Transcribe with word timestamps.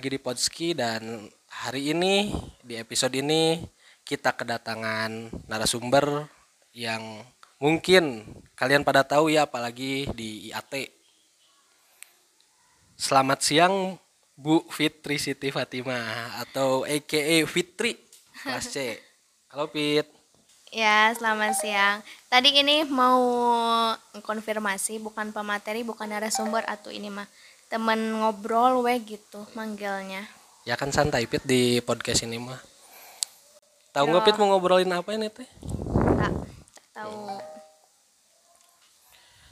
lagi 0.00 0.16
di 0.16 0.24
Podski 0.24 0.72
dan 0.72 1.28
hari 1.60 1.92
ini 1.92 2.32
di 2.64 2.72
episode 2.80 3.12
ini 3.12 3.60
kita 4.00 4.32
kedatangan 4.32 5.28
narasumber 5.44 6.24
yang 6.72 7.20
mungkin 7.60 8.24
kalian 8.56 8.80
pada 8.80 9.04
tahu 9.04 9.28
ya 9.28 9.44
apalagi 9.44 10.08
di 10.16 10.48
IAT. 10.48 10.88
Selamat 12.96 13.44
siang 13.44 14.00
Bu 14.40 14.64
Fitri 14.72 15.20
Siti 15.20 15.52
Fatimah 15.52 16.40
atau 16.48 16.88
AKA 16.88 17.44
Fitri 17.44 18.00
kelas 18.40 18.72
C. 18.72 18.96
Halo 19.52 19.68
Fit. 19.68 20.08
Ya, 20.72 21.12
selamat 21.12 21.60
siang. 21.60 22.00
Tadi 22.32 22.56
ini 22.56 22.88
mau 22.88 23.20
konfirmasi 24.24 24.96
bukan 24.96 25.28
pemateri, 25.36 25.84
bukan 25.84 26.08
narasumber 26.08 26.64
atau 26.64 26.88
ini 26.88 27.12
mah 27.12 27.28
temen 27.70 28.18
ngobrol 28.18 28.82
we 28.82 28.98
gitu 29.06 29.46
manggilnya. 29.54 30.26
Ya 30.66 30.74
kan 30.74 30.90
santai 30.90 31.30
Fit 31.30 31.46
di 31.46 31.78
podcast 31.78 32.26
ini 32.26 32.36
mah. 32.42 32.58
Tahu 33.94 34.10
nggak 34.10 34.24
Fit 34.26 34.36
mau 34.42 34.50
ngobrolin 34.50 34.90
apa 34.90 35.14
ini 35.14 35.30
teh? 35.30 35.46
Tak, 36.18 36.34
tak 36.74 36.86
tahu. 36.90 37.38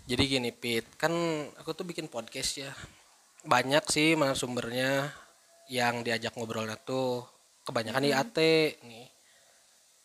Jadi 0.08 0.22
gini 0.24 0.50
Pit, 0.50 0.88
kan 0.98 1.14
aku 1.62 1.70
tuh 1.78 1.86
bikin 1.86 2.10
podcast 2.10 2.58
ya. 2.58 2.74
Banyak 3.46 3.86
sih 3.86 4.18
narasumbernya 4.18 5.14
yang 5.70 6.02
diajak 6.02 6.34
ngobrolnya 6.34 6.74
tuh 6.74 7.22
kebanyakan 7.62 8.08
IAT 8.08 8.38
nih. 8.82 9.06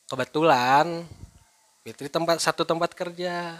Kebetulan 0.06 1.02
Fitri 1.82 2.14
tempat 2.14 2.38
satu 2.38 2.62
tempat 2.62 2.94
kerja. 2.94 3.58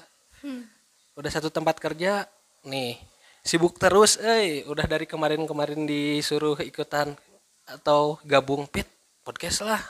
Udah 1.18 1.32
satu 1.34 1.50
tempat 1.50 1.82
kerja 1.82 2.30
nih. 2.68 3.13
Sibuk 3.44 3.76
terus, 3.76 4.16
eh 4.24 4.64
udah 4.64 4.88
dari 4.88 5.04
kemarin-kemarin 5.04 5.84
disuruh 5.84 6.56
ikutan 6.64 7.12
atau 7.68 8.16
gabung 8.24 8.72
Pit 8.72 8.88
podcast 9.20 9.68
lah. 9.68 9.84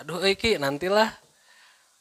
Aduh, 0.00 0.24
eh 0.24 0.32
Ki, 0.32 0.56
nantilah 0.56 1.12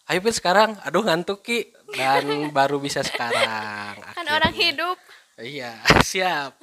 Ayo 0.08 0.24
Pit 0.24 0.40
sekarang, 0.40 0.80
aduh 0.88 1.04
ngantuk 1.04 1.44
Ki 1.44 1.76
dan 1.92 2.24
baru 2.56 2.80
bisa 2.80 3.04
sekarang. 3.04 4.00
Kan 4.16 4.28
orang 4.32 4.56
akhirnya. 4.56 4.96
hidup. 4.96 4.98
Iya, 5.36 5.72
siap. 6.08 6.56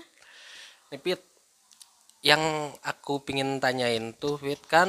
Nih 0.88 1.00
Pit, 1.04 1.20
yang 2.24 2.72
aku 2.80 3.20
pingin 3.24 3.60
tanyain 3.60 4.16
tuh 4.16 4.40
Pit 4.40 4.64
kan 4.64 4.88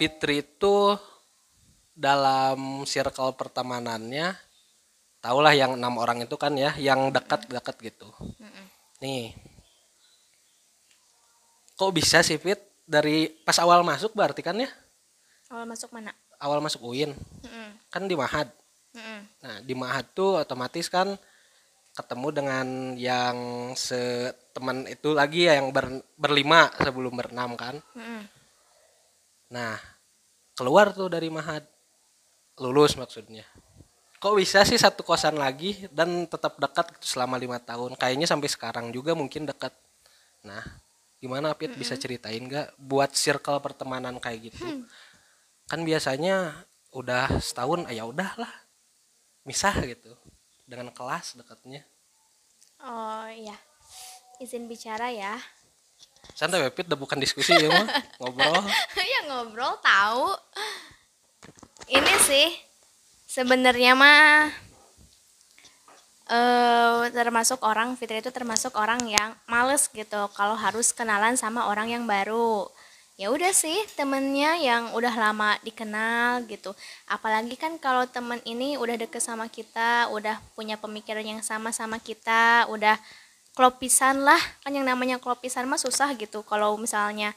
Fitri 0.00 0.46
itu 0.46 0.96
dalam 1.92 2.86
circle 2.88 3.34
pertemanannya 3.34 4.47
tahulah 5.28 5.52
yang 5.52 5.76
enam 5.76 5.92
orang 6.00 6.24
itu 6.24 6.40
kan 6.40 6.56
ya 6.56 6.72
yang 6.80 7.12
dekat-dekat 7.12 7.76
gitu. 7.84 8.08
Nih, 9.04 9.36
kok 11.76 11.92
bisa 11.92 12.24
sih 12.24 12.40
Fit 12.40 12.56
dari 12.88 13.28
pas 13.44 13.60
awal 13.60 13.84
masuk 13.84 14.16
berarti 14.16 14.40
kan 14.40 14.56
ya 14.56 14.72
Awal 15.52 15.68
masuk 15.68 15.92
mana? 15.92 16.16
awal 16.40 16.64
masuk 16.64 16.80
UIN 16.80 17.12
kan 17.92 18.08
di 18.08 18.16
Mahad. 18.16 18.48
Nah, 19.44 19.60
di 19.60 19.74
Mahad 19.76 20.06
tuh 20.16 20.40
otomatis 20.40 20.88
kan 20.88 21.12
ketemu 21.92 22.28
dengan 22.32 22.66
yang 22.96 23.36
seteman 23.74 24.86
itu 24.86 25.12
lagi 25.12 25.44
ya 25.50 25.58
yang 25.60 25.74
ber- 25.74 26.04
berlima 26.16 26.72
sebelum 26.78 27.12
berenam 27.12 27.52
kan. 27.58 27.82
Nah, 29.50 29.76
keluar 30.54 30.94
tuh 30.96 31.10
dari 31.12 31.28
Mahad. 31.28 31.66
Lulus 32.58 32.94
maksudnya. 32.94 33.42
Kok 34.18 34.34
bisa 34.34 34.66
sih 34.66 34.74
satu 34.74 35.06
kosan 35.06 35.38
lagi 35.38 35.86
dan 35.94 36.26
tetap 36.26 36.58
dekat 36.58 36.90
gitu 36.98 37.14
selama 37.14 37.38
lima 37.38 37.62
tahun? 37.62 37.94
Kayaknya 37.94 38.26
sampai 38.26 38.50
sekarang 38.50 38.90
juga 38.90 39.14
mungkin 39.14 39.46
dekat. 39.46 39.70
Nah, 40.42 40.66
gimana 41.22 41.54
Pit 41.54 41.78
bisa 41.78 41.94
ceritain 41.94 42.42
nggak 42.42 42.74
buat 42.82 43.14
circle 43.14 43.62
pertemanan 43.62 44.18
kayak 44.18 44.50
gitu? 44.50 44.82
Kan 45.70 45.86
biasanya 45.86 46.66
udah 46.90 47.38
setahun, 47.38 47.86
ah, 47.86 47.94
ya 47.94 48.10
udahlah 48.10 48.50
misah 49.46 49.72
gitu 49.86 50.18
dengan 50.66 50.90
kelas 50.90 51.38
dekatnya. 51.38 51.86
Oh 52.82 53.30
iya. 53.30 53.54
Izin 54.42 54.66
bicara 54.66 55.14
ya. 55.14 55.38
Santai 56.34 56.58
we, 56.58 56.70
Pit, 56.74 56.90
udah 56.90 56.98
bukan 56.98 57.22
diskusi 57.22 57.54
ya 57.54 57.70
mah 57.70 57.86
ngobrol. 58.18 58.66
ya 58.98 59.20
ngobrol 59.30 59.78
tahu. 59.78 60.34
Ini 61.86 62.14
sih 62.26 62.67
sebenarnya 63.38 63.94
mah 63.94 64.50
eh 66.26 67.06
termasuk 67.14 67.62
orang 67.62 67.94
Fitri 67.94 68.18
itu 68.18 68.34
termasuk 68.34 68.74
orang 68.74 68.98
yang 69.06 69.30
males 69.46 69.86
gitu 69.94 70.26
kalau 70.34 70.58
harus 70.58 70.90
kenalan 70.90 71.38
sama 71.38 71.70
orang 71.70 71.94
yang 71.94 72.02
baru. 72.02 72.66
Ya 73.14 73.30
udah 73.30 73.50
sih 73.54 73.78
temennya 73.94 74.58
yang 74.58 74.90
udah 74.90 75.14
lama 75.14 75.54
dikenal 75.62 76.50
gitu. 76.50 76.74
Apalagi 77.06 77.54
kan 77.54 77.78
kalau 77.78 78.10
temen 78.10 78.42
ini 78.42 78.74
udah 78.74 78.94
deket 78.98 79.22
sama 79.22 79.46
kita, 79.46 80.10
udah 80.10 80.38
punya 80.58 80.74
pemikiran 80.74 81.22
yang 81.22 81.42
sama 81.42 81.70
sama 81.70 82.02
kita, 82.02 82.66
udah 82.70 82.98
klopisan 83.54 84.22
lah. 84.26 84.38
Kan 84.66 84.74
yang 84.74 84.86
namanya 84.86 85.22
klopisan 85.22 85.66
mah 85.70 85.78
susah 85.78 86.10
gitu. 86.18 86.42
Kalau 86.42 86.74
misalnya 86.74 87.30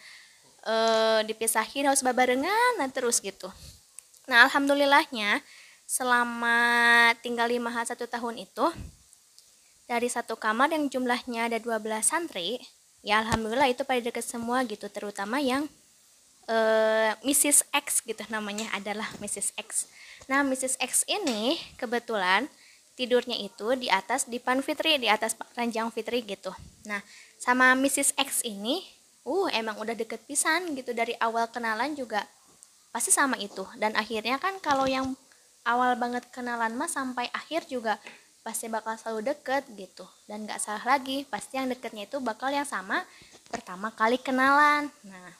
eh 0.66 1.22
dipisahin 1.30 1.86
harus 1.86 2.02
babarengan 2.02 2.82
nah 2.82 2.90
terus 2.90 3.22
gitu. 3.22 3.50
Nah, 4.30 4.46
alhamdulillahnya 4.46 5.42
selama 5.92 7.12
tinggal 7.20 7.52
di 7.52 7.60
Maha 7.60 7.84
satu 7.84 8.08
tahun 8.08 8.40
itu 8.40 8.64
dari 9.92 10.08
satu 10.08 10.40
kamar 10.40 10.72
yang 10.72 10.88
jumlahnya 10.88 11.52
ada 11.52 11.60
12 11.60 11.84
santri, 12.00 12.64
ya 13.04 13.20
alhamdulillah 13.20 13.68
itu 13.68 13.84
pada 13.84 14.00
deket 14.00 14.24
semua 14.24 14.64
gitu, 14.64 14.88
terutama 14.88 15.44
yang 15.44 15.68
eh, 16.48 17.12
Mrs. 17.28 17.68
X 17.76 18.08
gitu 18.08 18.24
namanya 18.32 18.72
adalah 18.72 19.12
Mrs. 19.20 19.52
X. 19.60 19.92
Nah, 20.32 20.48
Mrs. 20.48 20.80
X 20.80 21.04
ini 21.12 21.60
kebetulan 21.76 22.48
tidurnya 22.96 23.36
itu 23.36 23.76
di 23.76 23.92
atas 23.92 24.32
dipan 24.32 24.64
Fitri, 24.64 24.96
di 24.96 25.12
atas 25.12 25.36
ranjang 25.60 25.92
Fitri 25.92 26.24
gitu. 26.24 26.56
Nah, 26.88 27.04
sama 27.36 27.76
Mrs. 27.76 28.16
X 28.16 28.48
ini, 28.48 28.80
uh 29.28 29.52
emang 29.52 29.76
udah 29.76 29.92
deket 29.92 30.24
pisan 30.24 30.72
gitu 30.72 30.96
dari 30.96 31.20
awal 31.20 31.52
kenalan 31.52 32.00
juga 32.00 32.24
pasti 32.96 33.12
sama 33.12 33.36
itu. 33.44 33.68
Dan 33.76 33.92
akhirnya 34.00 34.40
kan 34.40 34.56
kalau 34.64 34.88
yang 34.88 35.20
awal 35.66 35.98
banget 35.98 36.28
kenalan 36.34 36.74
mah 36.74 36.90
sampai 36.90 37.30
akhir 37.32 37.70
juga 37.70 38.02
pasti 38.42 38.66
bakal 38.68 38.98
selalu 38.98 39.34
deket 39.34 39.66
gitu. 39.78 40.06
Dan 40.26 40.50
gak 40.50 40.62
salah 40.62 40.98
lagi, 40.98 41.24
pasti 41.30 41.62
yang 41.62 41.70
deketnya 41.70 42.10
itu 42.10 42.18
bakal 42.18 42.50
yang 42.50 42.66
sama 42.66 43.06
pertama 43.50 43.94
kali 43.94 44.18
kenalan. 44.18 44.90
Nah, 45.06 45.32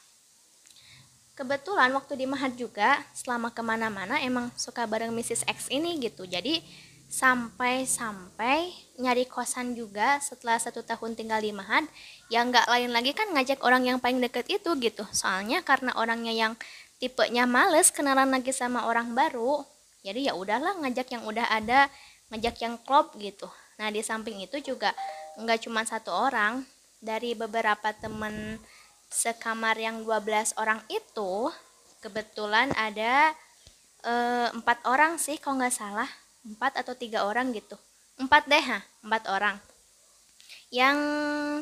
kebetulan 1.32 1.90
waktu 1.96 2.14
di 2.20 2.26
Mahat 2.28 2.54
juga 2.54 3.00
selama 3.16 3.50
ke 3.50 3.64
mana-mana 3.64 4.20
emang 4.20 4.52
suka 4.54 4.84
bareng 4.84 5.10
Mrs. 5.10 5.48
X 5.48 5.72
ini 5.72 5.96
gitu 5.98 6.28
jadi 6.28 6.60
sampai-sampai 7.12 8.72
nyari 9.00 9.28
kosan 9.28 9.76
juga 9.76 10.20
setelah 10.20 10.56
satu 10.56 10.80
tahun 10.84 11.16
tinggal 11.16 11.40
di 11.40 11.52
Mahat 11.52 11.84
yang 12.28 12.52
nggak 12.52 12.68
lain 12.68 12.92
lagi 12.92 13.12
kan 13.16 13.28
ngajak 13.32 13.60
orang 13.64 13.84
yang 13.84 13.98
paling 14.00 14.20
deket 14.20 14.48
itu 14.48 14.70
gitu 14.80 15.04
soalnya 15.12 15.64
karena 15.64 15.92
orangnya 15.96 16.32
yang 16.32 16.52
tipenya 17.00 17.48
males 17.48 17.88
kenalan 17.92 18.28
lagi 18.28 18.52
sama 18.52 18.84
orang 18.88 19.12
baru 19.16 19.64
jadi 20.02 20.30
ya 20.30 20.32
udahlah 20.34 20.82
ngajak 20.82 21.14
yang 21.14 21.22
udah 21.22 21.46
ada 21.46 21.86
ngajak 22.34 22.58
yang 22.58 22.74
klop 22.82 23.14
gitu. 23.22 23.46
Nah 23.78 23.88
di 23.94 24.02
samping 24.02 24.42
itu 24.42 24.58
juga 24.58 24.90
nggak 25.38 25.66
cuma 25.66 25.86
satu 25.86 26.10
orang. 26.10 26.66
Dari 27.02 27.34
beberapa 27.34 27.90
temen 27.98 28.62
sekamar 29.10 29.74
yang 29.74 30.06
12 30.06 30.54
orang 30.54 30.78
itu 30.86 31.50
kebetulan 31.98 32.70
ada 32.78 33.34
eh, 34.06 34.48
empat 34.54 34.86
orang 34.86 35.18
sih 35.18 35.38
kalau 35.38 35.62
nggak 35.62 35.74
salah. 35.74 36.10
Empat 36.42 36.82
atau 36.82 36.98
tiga 36.98 37.22
orang 37.22 37.54
gitu. 37.54 37.78
Empat 38.18 38.50
deh 38.50 38.62
ha 38.62 38.82
empat 39.06 39.22
orang. 39.30 39.56
Yang 40.74 40.98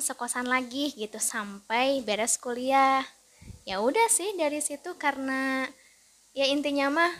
sekosan 0.07 0.49
lagi 0.49 0.97
gitu 0.97 1.21
sampai 1.21 2.01
beres 2.01 2.41
kuliah. 2.41 3.05
Ya 3.69 3.85
udah 3.85 4.09
sih 4.09 4.33
dari 4.41 4.65
situ 4.65 4.97
karena 4.97 5.69
ya 6.33 6.49
intinya 6.49 6.89
mah 6.89 7.13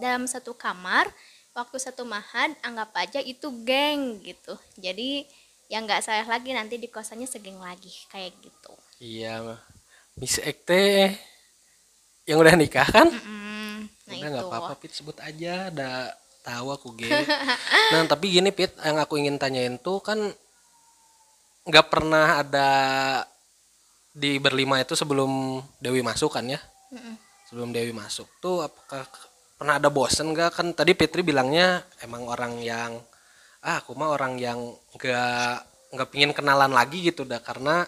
dalam 0.00 0.24
satu 0.24 0.54
kamar 0.56 1.10
waktu 1.52 1.76
satu 1.76 2.06
mahad 2.08 2.56
anggap 2.64 2.92
aja 2.96 3.20
itu 3.20 3.50
geng 3.66 4.24
gitu 4.24 4.56
jadi 4.80 5.28
ya 5.68 5.80
nggak 5.84 6.04
salah 6.04 6.28
lagi 6.38 6.52
nanti 6.52 6.76
di 6.80 6.88
kosannya 6.88 7.28
segeng 7.28 7.60
lagi 7.60 7.92
kayak 8.08 8.32
gitu 8.40 8.72
Iya. 9.02 9.58
Miss 10.14 10.38
Ekte 10.38 11.10
yang 12.22 12.38
udah 12.38 12.54
nikah 12.54 12.86
kan? 12.86 13.10
Mm, 13.10 13.90
nah 13.90 14.14
udah 14.14 14.14
itu 14.14 14.26
nggak 14.30 14.46
apa-apa 14.46 14.74
Pit 14.78 14.94
sebut 14.94 15.18
aja, 15.18 15.74
udah 15.74 16.14
tahu 16.46 16.66
aku 16.70 16.88
gini. 16.94 17.10
nah 17.90 18.06
tapi 18.06 18.30
gini 18.30 18.54
Pit, 18.54 18.70
yang 18.78 19.02
aku 19.02 19.18
ingin 19.18 19.42
tanyain 19.42 19.74
tuh 19.82 19.98
kan 19.98 20.22
nggak 21.66 21.86
pernah 21.90 22.46
ada 22.46 22.70
di 24.14 24.38
berlima 24.38 24.78
itu 24.78 24.94
sebelum 24.94 25.58
Dewi 25.82 26.06
masuk 26.06 26.30
kan 26.30 26.46
ya? 26.46 26.62
Mm-mm. 26.94 27.18
Sebelum 27.50 27.74
Dewi 27.74 27.90
masuk 27.90 28.30
tuh 28.38 28.62
apakah 28.62 29.02
pernah 29.62 29.78
ada 29.78 29.94
bosen 29.94 30.34
nggak? 30.34 30.58
Kan? 30.58 30.74
Tadi 30.74 30.90
Fitri 30.98 31.22
bilangnya 31.22 31.86
emang 32.02 32.26
orang 32.26 32.58
yang 32.58 32.98
ah 33.62 33.78
aku 33.78 33.94
mah 33.94 34.10
orang 34.10 34.34
yang 34.34 34.58
nggak 34.98 35.54
nggak 35.94 36.08
pingin 36.10 36.34
kenalan 36.34 36.74
lagi 36.74 36.98
gitu 36.98 37.22
dah 37.22 37.38
karena 37.38 37.86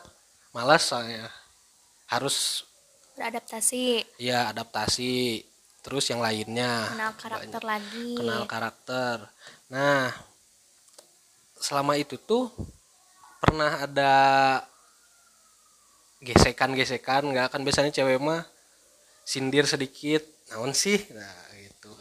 malas 0.55 0.87
soalnya. 0.87 1.27
Harus 2.07 2.63
beradaptasi. 3.19 4.07
Ya 4.23 4.55
adaptasi. 4.55 5.43
Terus 5.83 6.15
yang 6.15 6.23
lainnya. 6.23 6.95
Kenal 6.95 7.13
karakter 7.19 7.63
lagi. 7.67 8.11
Kenal 8.23 8.43
karakter. 8.47 9.17
Nah 9.67 10.15
selama 11.59 11.99
itu 11.99 12.15
tuh 12.23 12.55
pernah 13.43 13.83
ada 13.83 14.15
gesekan-gesekan 16.23 17.35
nggak? 17.35 17.51
Kan 17.51 17.67
biasanya 17.67 17.91
cewek 17.91 18.23
mah 18.23 18.47
sindir 19.27 19.67
sedikit. 19.67 20.23
Naon 20.55 20.71
sih? 20.71 21.03
Nah 21.11 21.44
gitu 21.85 21.93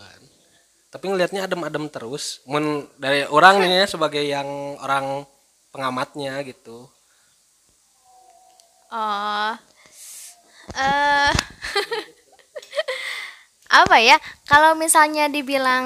tapi 0.93 1.09
ngelihatnya 1.09 1.43
adem-adem 1.43 1.91
terus 1.91 2.39
mun 2.47 2.87
dari 2.95 3.27
orang 3.27 3.59
nih 3.59 3.83
ya, 3.83 3.85
sebagai 3.91 4.23
yang 4.23 4.47
orang 4.79 5.27
pengamatnya 5.75 6.39
gitu 6.47 6.87
Oh, 8.93 9.57
eh 10.77 11.33
apa 13.81 13.97
ya? 13.97 14.21
Kalau 14.45 14.77
misalnya 14.77 15.25
dibilang 15.33 15.85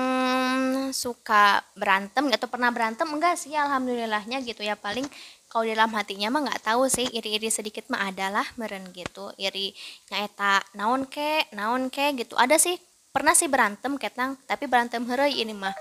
suka 0.91 1.63
berantem 1.71 2.27
atau 2.35 2.51
pernah 2.51 2.67
berantem 2.67 3.07
enggak 3.07 3.39
sih? 3.39 3.55
Alhamdulillahnya 3.55 4.43
gitu 4.43 4.59
ya. 4.59 4.75
Paling 4.75 5.07
kalau 5.47 5.63
dalam 5.63 5.87
hatinya 5.95 6.27
mah 6.27 6.51
nggak 6.51 6.67
tahu 6.67 6.91
sih 6.91 7.07
iri-iri 7.15 7.47
sedikit 7.47 7.87
mah 7.87 8.11
adalah 8.11 8.43
meren 8.59 8.91
gitu. 8.91 9.31
Iri 9.39 9.71
nyaeta 10.11 10.59
naon 10.75 11.07
ke, 11.07 11.47
naon 11.55 11.87
ke 11.87 12.11
gitu. 12.11 12.35
Ada 12.35 12.59
sih 12.59 12.75
pernah 13.17 13.33
sih 13.33 13.49
berantem 13.49 13.97
ketang, 13.97 14.37
tapi 14.45 14.69
berantem 14.69 15.01
heureuy 15.01 15.41
ini 15.41 15.49
mah. 15.49 15.73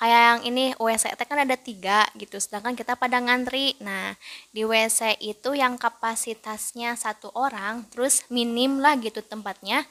Kayak 0.00 0.22
yang 0.24 0.40
ini 0.48 0.64
WC 0.80 1.12
teh 1.12 1.28
kan 1.28 1.44
ada 1.44 1.60
tiga 1.60 2.08
gitu 2.16 2.40
sedangkan 2.40 2.72
kita 2.72 2.96
pada 2.96 3.20
ngantri. 3.20 3.76
Nah 3.84 4.16
di 4.48 4.64
WC 4.64 5.20
itu 5.20 5.52
yang 5.52 5.76
kapasitasnya 5.76 6.96
satu 6.96 7.28
orang 7.36 7.84
terus 7.92 8.24
minim 8.32 8.80
lah 8.80 8.96
gitu 8.96 9.20
tempatnya. 9.20 9.84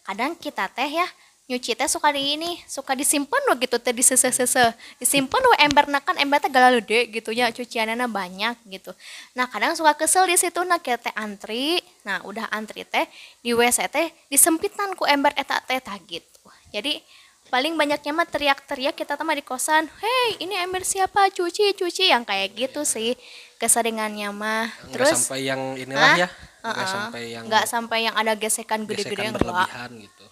Kadang 0.00 0.32
kita 0.40 0.64
teh 0.72 0.88
ya 0.88 1.04
nyuci 1.50 1.74
teh 1.74 1.90
suka 1.90 2.14
di 2.14 2.38
ini 2.38 2.62
suka 2.70 2.94
disimpan 2.94 3.42
loh 3.50 3.58
gitu 3.58 3.82
teh 3.82 3.90
di 3.90 4.06
sese 4.06 4.30
sese 4.30 4.70
disimpan 5.02 5.42
loh 5.42 5.56
ember 5.58 5.90
kan 5.98 6.14
ember 6.14 6.38
teh 6.38 6.46
galau 6.46 6.78
deh 6.78 7.10
gitu 7.10 7.34
ya 7.34 7.50
cuciannya 7.50 8.06
banyak 8.06 8.54
gitu. 8.70 8.94
Nah 9.34 9.50
kadang 9.50 9.74
suka 9.74 9.98
kesel 9.98 10.30
di 10.30 10.38
situ 10.38 10.62
nah 10.62 10.78
kita 10.78 11.10
teh 11.10 11.14
antri 11.18 11.82
nah 12.06 12.22
udah 12.22 12.46
antri 12.54 12.86
teh 12.86 13.10
di 13.42 13.50
WC 13.50 13.90
teh 13.90 14.14
disempitan 14.30 14.94
ku 14.94 15.02
ember 15.10 15.34
eta 15.34 15.58
teh 15.66 15.82
tah 15.82 15.98
gitu. 16.06 16.46
Jadi 16.70 17.02
paling 17.50 17.74
banyaknya 17.74 18.14
mah 18.14 18.30
teriak-teriak 18.30 18.94
kita 18.94 19.18
teman 19.18 19.34
di 19.34 19.42
kosan 19.42 19.90
hei 19.90 20.38
ini 20.38 20.54
ember 20.62 20.86
siapa? 20.86 21.34
Cuci 21.34 21.74
cuci 21.74 22.14
yang 22.14 22.22
kayak 22.22 22.54
gitu 22.54 22.86
sih 22.86 23.18
keseringannya 23.58 24.30
mah. 24.30 24.70
Nggak 24.70 24.94
terus 24.94 25.18
sampai 25.18 25.40
yang 25.50 25.62
inilah 25.74 26.14
ya 26.14 26.30
nggak 26.60 26.86
sampai 26.86 27.22
yang 27.32 27.42
nggak 27.48 27.64
sampai 27.66 27.98
yang 28.06 28.14
ada 28.14 28.32
gesekan 28.36 28.84
gede-gede 28.84 29.32
enggak. 29.32 29.40
berlebihan 29.40 29.90
gitu 29.96 30.24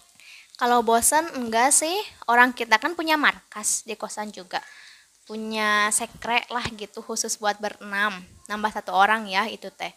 kalau 0.59 0.83
bosan 0.83 1.23
enggak 1.39 1.71
sih. 1.71 1.95
Orang 2.27 2.51
kita 2.51 2.75
kan 2.75 2.91
punya 2.91 3.15
markas 3.15 3.87
di 3.87 3.95
kosan 3.95 4.27
juga. 4.35 4.59
Punya 5.23 5.87
sekre 5.95 6.43
lah 6.51 6.67
gitu 6.75 6.99
khusus 6.99 7.39
buat 7.39 7.55
berenam. 7.63 8.19
Nambah 8.51 8.75
satu 8.75 8.91
orang 8.91 9.23
ya 9.31 9.47
itu 9.47 9.71
teh. 9.71 9.95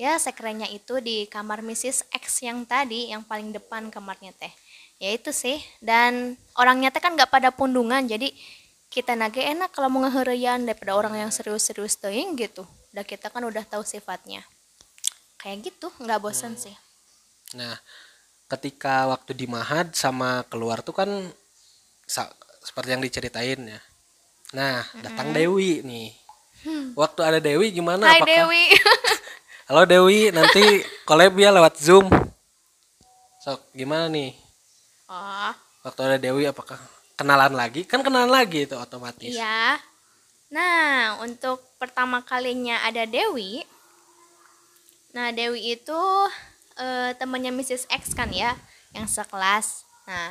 Ya 0.00 0.16
sekrenya 0.16 0.64
itu 0.72 0.96
di 1.04 1.28
kamar 1.28 1.60
Mrs. 1.60 2.08
X 2.08 2.40
yang 2.40 2.64
tadi 2.64 3.12
yang 3.12 3.20
paling 3.20 3.52
depan 3.52 3.92
kamarnya 3.92 4.32
teh. 4.40 4.50
Ya 4.96 5.12
itu 5.12 5.28
sih. 5.28 5.60
Dan 5.84 6.40
orangnya 6.56 6.88
teh 6.88 7.04
kan 7.04 7.12
nggak 7.12 7.28
pada 7.28 7.52
pundungan 7.52 8.00
jadi 8.08 8.32
kita 8.88 9.12
nage 9.12 9.44
enak 9.44 9.72
kalau 9.72 9.92
mau 9.92 10.04
ngeherian 10.08 10.64
daripada 10.64 10.96
orang 10.96 11.20
yang 11.20 11.28
serius-serius 11.28 12.00
teuing 12.00 12.32
gitu. 12.40 12.64
Udah 12.96 13.04
kita 13.04 13.28
kan 13.28 13.44
udah 13.44 13.64
tahu 13.68 13.84
sifatnya. 13.84 14.40
Kayak 15.36 15.68
gitu 15.68 15.92
nggak 16.00 16.20
bosan 16.20 16.56
sih. 16.56 16.72
Nah, 17.52 17.76
ketika 18.52 19.08
waktu 19.08 19.32
di 19.32 19.48
Mahad 19.48 19.96
sama 19.96 20.44
keluar 20.52 20.84
tuh 20.84 20.92
kan 20.92 21.08
seperti 22.60 22.92
yang 22.92 23.00
diceritain 23.00 23.60
ya. 23.64 23.80
Nah, 24.52 24.84
datang 25.00 25.32
Dewi 25.32 25.80
nih. 25.80 26.12
Waktu 26.92 27.20
ada 27.24 27.38
Dewi 27.40 27.72
gimana? 27.72 28.06
Hai 28.06 28.20
Apakah 28.20 28.28
Dewi 28.28 28.64
Halo 29.72 29.88
Dewi, 29.88 30.28
nanti 30.28 30.84
collab 31.08 31.32
ya 31.40 31.48
lewat 31.48 31.80
Zoom. 31.80 32.12
Sok, 33.40 33.72
gimana 33.72 34.04
nih? 34.12 34.36
oh 35.08 35.52
Waktu 35.80 36.00
ada 36.12 36.18
Dewi 36.20 36.44
apakah 36.44 36.76
kenalan 37.16 37.56
lagi? 37.56 37.88
Kan 37.88 38.04
kenalan 38.04 38.28
lagi 38.28 38.68
itu 38.68 38.76
otomatis. 38.76 39.32
Iya. 39.32 39.80
Nah, 40.52 41.16
untuk 41.24 41.64
pertama 41.80 42.20
kalinya 42.20 42.84
ada 42.84 43.08
Dewi. 43.08 43.64
Nah, 45.16 45.32
Dewi 45.32 45.72
itu 45.80 46.02
eh, 46.78 47.10
temannya 47.16 47.52
Mrs. 47.52 47.88
X 47.88 48.16
kan 48.16 48.28
ya, 48.32 48.56
yang 48.92 49.08
sekelas. 49.08 49.84
Nah, 50.08 50.30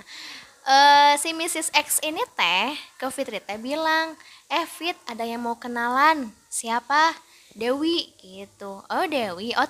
eh, 0.65 1.13
si 1.17 1.33
Mrs. 1.33 1.73
X 1.73 2.01
ini 2.05 2.21
teh 2.37 2.73
ke 2.97 3.07
Fitri 3.13 3.41
teh 3.41 3.57
bilang, 3.57 4.13
eh 4.49 4.65
Fit, 4.65 4.97
ada 5.09 5.25
yang 5.25 5.41
mau 5.41 5.57
kenalan. 5.57 6.29
Siapa? 6.49 7.13
Dewi 7.51 8.15
gitu. 8.23 8.79
Oh 8.87 9.05
Dewi, 9.09 9.51
oh 9.59 9.67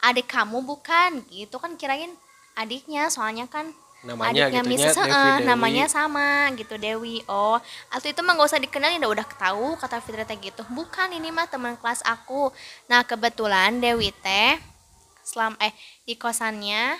adik 0.00 0.30
kamu 0.32 0.64
bukan? 0.64 1.20
Gitu 1.28 1.60
kan 1.60 1.76
kirain 1.76 2.12
adiknya, 2.56 3.12
soalnya 3.12 3.44
kan 3.46 3.68
Namanya 3.98 4.46
adiknya 4.46 4.62
Mrs. 4.62 4.94
Devi 4.94 5.10
Heeh, 5.10 5.34
Dewi. 5.42 5.48
namanya 5.50 5.84
sama 5.90 6.46
gitu 6.54 6.78
Dewi 6.78 7.18
oh 7.26 7.58
atau 7.90 8.06
itu 8.06 8.20
mah 8.22 8.38
gak 8.38 8.46
usah 8.46 8.62
dikenalin 8.62 9.02
udah 9.02 9.10
udah 9.10 9.26
tahu 9.26 9.74
kata 9.74 9.98
Fitri 9.98 10.22
teh 10.22 10.38
gitu 10.38 10.62
bukan 10.70 11.10
ini 11.10 11.34
mah 11.34 11.50
teman 11.50 11.74
kelas 11.74 12.06
aku 12.06 12.54
nah 12.86 13.02
kebetulan 13.02 13.82
Dewi 13.82 14.14
teh 14.22 14.54
selam 15.28 15.52
eh 15.60 15.76
di 16.08 16.16
kosannya 16.16 16.96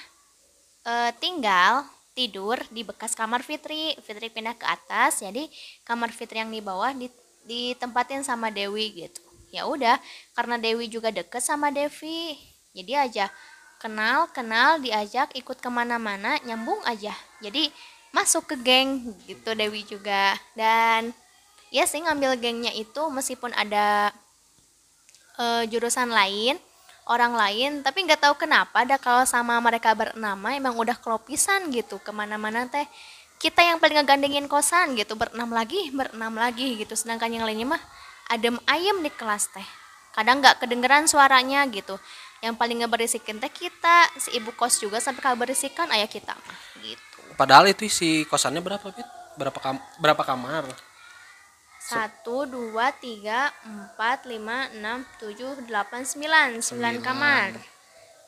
eh, 0.85 1.11
tinggal 1.17 1.89
tidur 2.13 2.61
di 2.69 2.85
bekas 2.85 3.17
kamar 3.17 3.41
Fitri. 3.41 3.97
Fitri 4.05 4.29
pindah 4.29 4.53
ke 4.53 4.69
atas 4.69 5.25
jadi 5.25 5.49
kamar 5.89 6.13
Fitri 6.13 6.45
yang 6.45 6.53
di 6.53 6.61
bawah 6.61 6.93
di, 6.93 7.09
ditempatin 7.49 8.21
sama 8.21 8.53
Dewi 8.53 9.09
gitu. 9.09 9.25
Ya 9.49 9.65
udah 9.65 9.97
karena 10.37 10.61
Dewi 10.61 10.93
juga 10.93 11.09
deket 11.09 11.41
sama 11.41 11.73
Devi 11.73 12.37
jadi 12.77 13.09
aja 13.09 13.33
kenal 13.81 14.29
kenal 14.35 14.83
diajak 14.83 15.33
ikut 15.33 15.57
ke 15.63 15.71
mana-mana 15.73 16.37
nyambung 16.45 16.83
aja. 16.85 17.17
Jadi 17.41 17.73
masuk 18.12 18.50
ke 18.50 18.57
geng 18.61 19.17
gitu 19.25 19.57
Dewi 19.57 19.87
juga. 19.88 20.37
Dan 20.52 21.17
ya 21.73 21.88
sih 21.88 22.05
ngambil 22.05 22.37
gengnya 22.37 22.75
itu 22.76 23.02
meskipun 23.09 23.55
ada 23.57 24.12
eh, 25.41 25.64
jurusan 25.71 26.12
lain 26.12 26.61
orang 27.09 27.33
lain 27.35 27.81
tapi 27.81 28.05
nggak 28.05 28.21
tahu 28.21 28.37
kenapa 28.37 28.85
ada 28.85 29.00
kalau 29.00 29.25
sama 29.25 29.57
mereka 29.59 29.97
bernama 29.97 30.53
emang 30.55 30.77
udah 30.77 30.95
kelopisan 31.00 31.73
gitu 31.73 31.99
ke 31.99 32.12
mana-mana 32.12 32.69
teh. 32.69 32.85
Kita 33.38 33.62
yang 33.62 33.79
paling 33.79 34.03
ngegandengin 34.03 34.50
kosan 34.50 34.99
gitu 34.99 35.15
berenam 35.15 35.49
lagi 35.50 35.91
berenam 35.91 36.35
lagi 36.37 36.79
gitu. 36.79 36.95
Sedangkan 36.95 37.33
yang 37.33 37.49
lainnya 37.49 37.75
mah 37.75 37.83
adem 38.29 38.61
ayem 38.69 39.00
di 39.00 39.11
kelas 39.11 39.50
teh. 39.50 39.69
Kadang 40.12 40.45
nggak 40.45 40.62
kedengeran 40.62 41.09
suaranya 41.09 41.65
gitu. 41.73 41.97
Yang 42.45 42.55
paling 42.55 42.85
ngeberisikin 42.85 43.43
teh 43.43 43.50
kita 43.50 44.11
si 44.21 44.37
ibu 44.38 44.55
kos 44.55 44.79
juga 44.79 45.03
sampai 45.03 45.23
kaberisikan 45.23 45.91
ayah 45.95 46.07
kita 46.07 46.35
mah 46.35 46.61
gitu. 46.83 47.21
Padahal 47.38 47.71
itu 47.71 47.87
si 47.87 48.27
kosannya 48.27 48.59
berapa, 48.59 48.83
Pit? 48.91 49.07
Berapa 49.38 49.59
kam 49.62 49.79
berapa 50.03 50.23
kamar? 50.27 50.67
Satu 51.88 52.45
dua 52.45 52.92
tiga 52.92 53.49
empat 53.64 54.28
lima 54.28 54.68
enam 54.76 55.09
tujuh 55.16 55.64
delapan 55.64 56.04
sembilan 56.04 56.61
sembilan 56.61 56.97
kamar 57.00 57.49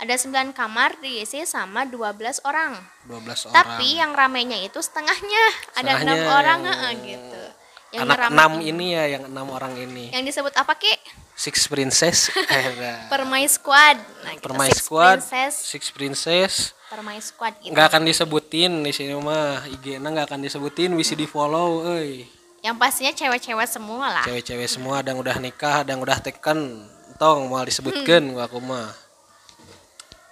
ada 0.01 0.15
sembilan 0.17 0.57
kamar 0.57 0.97
diisi 1.05 1.45
sama 1.45 1.85
12 1.85 2.41
orang 2.49 2.73
12 3.05 3.53
orang. 3.53 3.53
tapi 3.53 4.01
yang 4.01 4.17
ramenya 4.17 4.57
itu 4.65 4.81
setengahnya 4.81 5.45
ada 5.77 6.01
enam 6.01 6.17
Setengahnya 6.17 6.33
orang 6.33 6.61
yang- 6.65 7.05
gitu 7.05 7.43
yang 7.91 8.07
anak 8.07 8.31
enam 8.31 8.53
ini. 8.63 8.87
ya, 8.95 9.05
yang 9.19 9.27
enam 9.27 9.51
orang 9.51 9.75
ini. 9.75 10.15
yang 10.15 10.23
disebut 10.23 10.55
apa 10.57 10.79
ki 10.79 10.95
Six 11.35 11.67
Princess. 11.73 12.29
Era. 12.53 13.09
permai 13.09 13.49
squad 13.49 13.97
nah, 14.23 14.33
gitu. 14.37 14.45
Permai 14.45 14.69
Six 14.71 14.79
Squad, 14.87 15.19
princess 15.25 15.53
Six 15.69 15.83
Princess. 15.91 16.53
permai 16.87 17.19
squad 17.19 17.57
gitu 17.61 17.73
Nggak 17.75 17.87
akan 17.91 18.03
disebutin 18.07 18.73
di 18.81 18.93
sini 18.95 19.13
mah. 19.19 19.65
IG-nya 19.67 20.07
nggak 20.07 20.27
akan 20.33 20.41
disebutin, 20.43 20.95
bisa 20.95 21.19
di 21.19 21.25
follow, 21.27 21.83
euy. 21.87 22.40
Yang 22.61 22.77
pastinya 22.77 23.13
cewek-cewek 23.17 23.69
semua 23.69 24.07
lah 24.21 24.25
Cewek-cewek 24.29 24.69
semua 24.69 25.01
ada 25.01 25.13
yang 25.13 25.21
udah 25.21 25.37
nikah, 25.41 25.81
ada 25.81 25.97
yang 25.97 26.03
udah 26.05 26.21
teken. 26.21 26.85
Tong 27.17 27.49
mau 27.49 27.61
disebutkan 27.65 28.33
gua 28.33 28.49
aku 28.49 28.61
mah. 28.61 28.93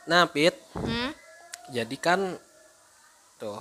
Nah, 0.08 0.24
Pit, 0.28 0.56
Hmm? 0.72 1.12
jadi 1.68 1.96
kan 2.00 2.40
tuh 3.36 3.60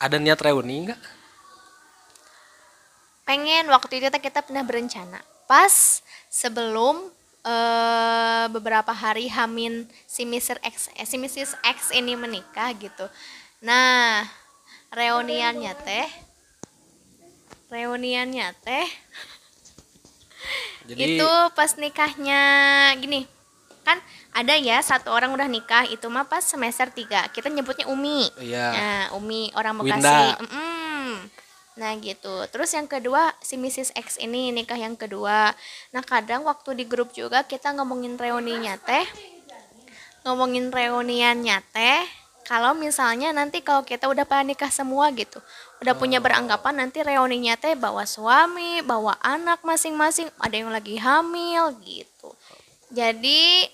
ada 0.00 0.16
niat 0.16 0.40
reuni 0.40 0.88
nggak? 0.88 1.00
pengen 3.30 3.70
waktu 3.70 4.02
itu 4.02 4.10
kita 4.10 4.42
pernah 4.42 4.66
berencana 4.66 5.22
pas 5.46 6.02
sebelum 6.26 6.98
eh, 7.46 8.46
beberapa 8.50 8.90
hari 8.90 9.30
Hamin 9.30 9.86
si 10.02 10.26
Mr. 10.26 10.58
X 10.66 10.90
eh, 10.98 11.06
si 11.06 11.14
Mrs. 11.14 11.54
X 11.62 11.94
ini 11.94 12.18
menikah 12.18 12.74
gitu 12.74 13.06
nah 13.62 14.26
reuniannya 14.90 15.72
teh 15.78 16.10
reuniannya 17.70 18.52
teh. 18.60 18.88
Jadi 20.90 21.16
itu 21.16 21.30
pas 21.54 21.70
nikahnya 21.78 22.42
gini. 22.98 23.24
Kan 23.86 24.02
ada 24.34 24.58
ya 24.58 24.82
satu 24.82 25.14
orang 25.14 25.30
udah 25.32 25.46
nikah 25.46 25.86
itu 25.86 26.06
mah 26.10 26.26
pas 26.26 26.42
semester 26.42 26.90
3 26.90 27.30
kita 27.30 27.48
nyebutnya 27.48 27.86
Umi. 27.86 28.26
Iya. 28.42 28.66
nah 28.74 29.02
Umi 29.16 29.54
orang. 29.54 29.78
Bekasi. 29.80 30.36
Nah 31.78 31.96
gitu. 32.02 32.44
Terus 32.50 32.70
yang 32.76 32.90
kedua 32.90 33.32
si 33.40 33.56
Mrs. 33.56 33.94
X 33.96 34.18
ini 34.20 34.50
nikah 34.50 34.76
yang 34.76 34.98
kedua. 34.98 35.54
Nah 35.94 36.02
kadang 36.02 36.44
waktu 36.44 36.76
di 36.76 36.84
grup 36.84 37.14
juga 37.14 37.46
kita 37.46 37.72
ngomongin 37.78 38.18
reuninya 38.18 38.76
teh. 38.82 39.06
Ngomongin 40.26 40.68
reuniannya 40.68 41.58
teh 41.72 42.19
kalau 42.50 42.74
misalnya 42.74 43.30
nanti 43.30 43.62
kalau 43.62 43.86
kita 43.86 44.10
udah 44.10 44.26
pada 44.26 44.42
nikah 44.42 44.74
semua 44.74 45.06
gitu 45.14 45.38
udah 45.78 45.94
punya 45.94 46.18
beranggapan 46.18 46.82
nanti 46.82 46.98
reuninya 46.98 47.54
teh 47.54 47.78
bawa 47.78 48.02
suami 48.02 48.82
bawa 48.82 49.14
anak 49.22 49.62
masing-masing 49.62 50.26
ada 50.42 50.58
yang 50.58 50.74
lagi 50.74 50.98
hamil 50.98 51.78
gitu 51.86 52.34
jadi 52.90 53.70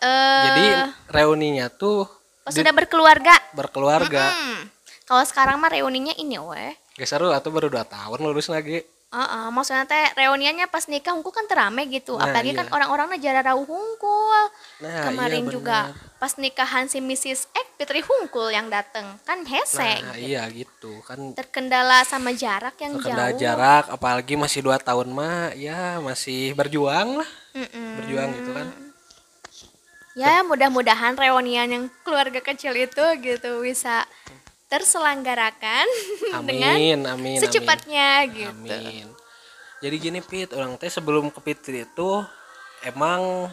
eh 0.00 0.44
Jadi 0.48 0.64
reuninya 1.12 1.68
tuh 1.68 2.08
pas 2.40 2.56
di- 2.56 2.64
sudah 2.64 2.72
berkeluarga 2.72 3.36
berkeluarga. 3.52 4.32
hmm, 4.32 4.58
kalau 5.04 5.24
sekarang 5.28 5.60
mah 5.60 5.76
reuninya 5.76 6.16
ini 6.16 6.40
weh 6.40 6.72
Gak 6.96 7.04
seru 7.12 7.28
atau 7.28 7.52
baru 7.52 7.68
2 7.68 7.84
tahun 7.84 8.24
lulus 8.24 8.48
lagi. 8.48 8.80
Heeh, 9.12 9.46
maksudnya 9.52 9.84
teh 9.84 10.16
reuniannya 10.16 10.64
pas 10.72 10.88
nikah 10.88 11.12
hungkul 11.12 11.28
kan 11.28 11.44
terame 11.44 11.84
gitu. 11.92 12.16
Nah, 12.16 12.24
Apalagi 12.24 12.56
iya. 12.56 12.58
kan 12.64 12.72
orang-orang 12.72 13.20
jarang 13.20 13.52
rauh 13.52 13.68
hungkul. 13.68 14.42
Nah, 14.80 15.04
Kemarin 15.04 15.44
iya 15.44 15.52
juga. 15.52 15.80
Pas 16.26 16.42
nikahan 16.42 16.90
si 16.90 16.98
Mrs. 16.98 17.46
X 17.46 17.66
Fitri 17.78 18.02
hungkul 18.02 18.50
yang 18.50 18.66
dateng 18.66 19.06
kan 19.22 19.46
hese 19.46 19.78
Nah, 20.02 20.18
gitu. 20.18 20.26
iya 20.26 20.42
gitu 20.50 20.98
kan 21.06 21.38
terkendala 21.38 22.02
sama 22.02 22.34
jarak 22.34 22.74
yang 22.82 22.98
terkendala 22.98 23.30
jauh. 23.30 23.38
jarak 23.38 23.84
apalagi 23.86 24.34
masih 24.34 24.58
dua 24.58 24.82
tahun 24.82 25.06
mah 25.14 25.54
ya 25.54 26.02
masih 26.02 26.50
berjuang 26.50 27.22
lah 27.22 27.30
Mm-mm. 27.54 27.90
berjuang 28.02 28.28
gitu 28.34 28.50
kan 28.50 28.66
Ya 30.18 30.42
mudah-mudahan 30.42 31.14
reunian 31.14 31.68
yang 31.70 31.84
keluarga 32.02 32.42
kecil 32.42 32.74
itu 32.74 33.04
gitu 33.22 33.62
bisa 33.62 34.02
terselenggarakan 34.66 35.86
dengan 36.48 36.74
amin 36.74 37.00
amin 37.06 37.38
secepatnya 37.38 38.26
amin. 38.26 38.34
gitu. 38.34 38.74
amin 38.74 39.06
jadi 39.78 39.94
gini 39.94 40.20
Pit 40.26 40.50
orang 40.50 40.74
teh 40.74 40.90
sebelum 40.90 41.30
ke 41.30 41.38
Fitri 41.38 41.86
itu 41.86 42.10
emang 42.82 43.46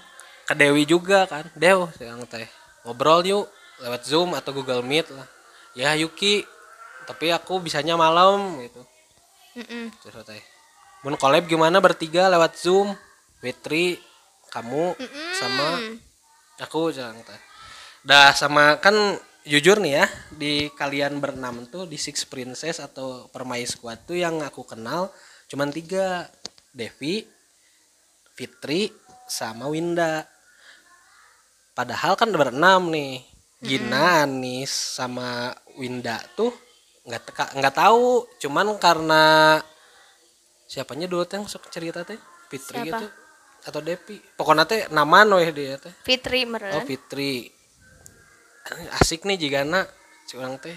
ke 0.49 0.57
Dewi 0.57 0.89
juga 0.89 1.29
kan 1.29 1.45
Dew 1.53 1.85
yang 2.01 2.25
teh 2.25 2.49
ngobrol 2.83 3.23
yuk 3.23 3.45
lewat 3.83 4.01
Zoom 4.07 4.35
atau 4.37 4.51
Google 4.55 4.83
Meet 4.85 5.11
lah. 5.11 5.27
Ya 5.73 5.91
Yuki 5.97 6.45
tapi 7.03 7.33
aku 7.33 7.59
bisanya 7.59 7.99
malam 7.99 8.61
gitu. 8.63 8.81
Mm-mm. 9.53 9.93
terus 10.01 10.25
teh 10.25 10.41
mau 11.05 11.13
collab 11.13 11.45
gimana 11.45 11.77
bertiga 11.77 12.25
lewat 12.25 12.57
Zoom? 12.57 12.89
Fitri 13.43 13.99
kamu 14.49 14.95
sama 15.35 15.83
aku 16.57 16.95
jangan 16.95 17.19
teh. 17.21 17.41
Dah 18.07 18.31
sama 18.31 18.79
kan 18.79 18.95
jujur 19.43 19.83
nih 19.83 19.99
ya 19.99 20.05
di 20.31 20.71
kalian 20.71 21.19
berenam 21.19 21.67
tuh 21.67 21.83
di 21.83 21.99
Six 21.99 22.23
Princess 22.23 22.79
atau 22.79 23.27
Permai 23.27 23.67
Squad 23.67 24.07
tuh 24.07 24.15
yang 24.15 24.39
aku 24.39 24.63
kenal 24.63 25.11
cuman 25.51 25.69
tiga. 25.75 26.31
Devi 26.73 27.21
Fitri 28.33 28.89
sama 29.29 29.69
Winda 29.69 30.25
padahal 31.73 32.13
kan 32.15 32.29
berenam 32.31 32.89
nih. 32.89 33.21
Gina 33.63 34.27
Anis 34.27 34.67
sama 34.99 35.55
Winda 35.79 36.19
tuh 36.35 36.51
nggak 37.07 37.21
teka 37.31 37.45
nggak 37.55 37.75
tahu. 37.75 38.27
Cuman 38.43 38.75
karena 38.75 39.55
siapanya 40.67 41.07
dulu 41.07 41.23
teh 41.23 41.39
yang 41.39 41.47
sok 41.47 41.71
cerita 41.71 42.03
teh? 42.03 42.19
Fitri 42.51 42.83
Siapa? 42.83 42.99
gitu. 42.99 43.07
Atau 43.63 43.79
Devi. 43.79 44.19
Pokoknya 44.35 44.67
teh 44.67 44.91
nama 44.91 45.23
weh 45.39 45.47
dia 45.55 45.79
teh. 45.79 45.95
Fitri 46.03 46.43
meren. 46.43 46.75
Oh 46.75 46.83
Fitri. 46.83 47.47
Asik 48.99 49.23
nih 49.23 49.39
jika 49.39 49.63
na 49.63 49.87
curang 50.27 50.59
teh 50.59 50.75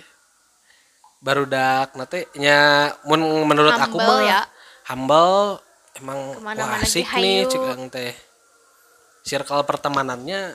baru 1.16 1.42
dak 1.48 1.96
nate 1.98 2.28
nya 2.38 2.92
mun 3.08 3.18
menurut 3.48 3.72
aku 3.74 3.98
Humble 3.98 4.06
mah 4.06 4.20
ya. 4.22 4.40
humble 4.86 5.58
emang 5.96 6.20
Ke 6.36 6.40
mana-mana 6.44 6.76
wah 6.76 6.84
asik 6.86 7.02
dihayu. 7.02 7.22
nih 7.22 7.36
curang 7.50 7.82
teh. 7.90 8.14
Circle 9.26 9.66
pertemanannya 9.66 10.54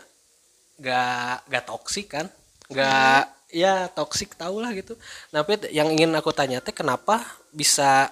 gak 0.81 1.45
gak 1.45 1.65
toksik 1.69 2.07
kan? 2.09 2.25
Gak 2.73 3.29
Hmm. 3.29 3.31
ya 3.53 3.73
toksik 3.91 4.33
tau 4.33 4.57
lah 4.57 4.73
gitu. 4.73 4.97
Nah 5.29 5.45
Pit, 5.45 5.69
yang 5.69 5.91
ingin 5.93 6.11
aku 6.17 6.33
tanya 6.33 6.57
teh 6.63 6.73
kenapa 6.73 7.21
bisa 7.53 8.09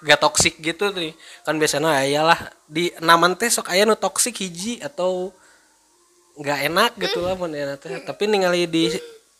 gak 0.00 0.22
toksik 0.22 0.56
gitu 0.64 0.88
nih? 0.94 1.12
Kan 1.44 1.60
biasanya 1.60 2.00
ayalah 2.00 2.40
di 2.64 2.88
naman 3.04 3.36
teh 3.36 3.52
sok 3.52 3.68
aya 3.68 3.84
nu 3.84 3.98
toksik 3.98 4.40
hiji 4.40 4.80
atau 4.80 5.34
nggak 6.38 6.58
enak 6.70 6.92
gitu 7.02 7.18
lah 7.26 7.34
mun 7.34 7.50
enak 7.50 7.82
teh. 7.82 7.90
Tapi 8.06 8.30
ningali 8.30 8.70
di 8.70 8.88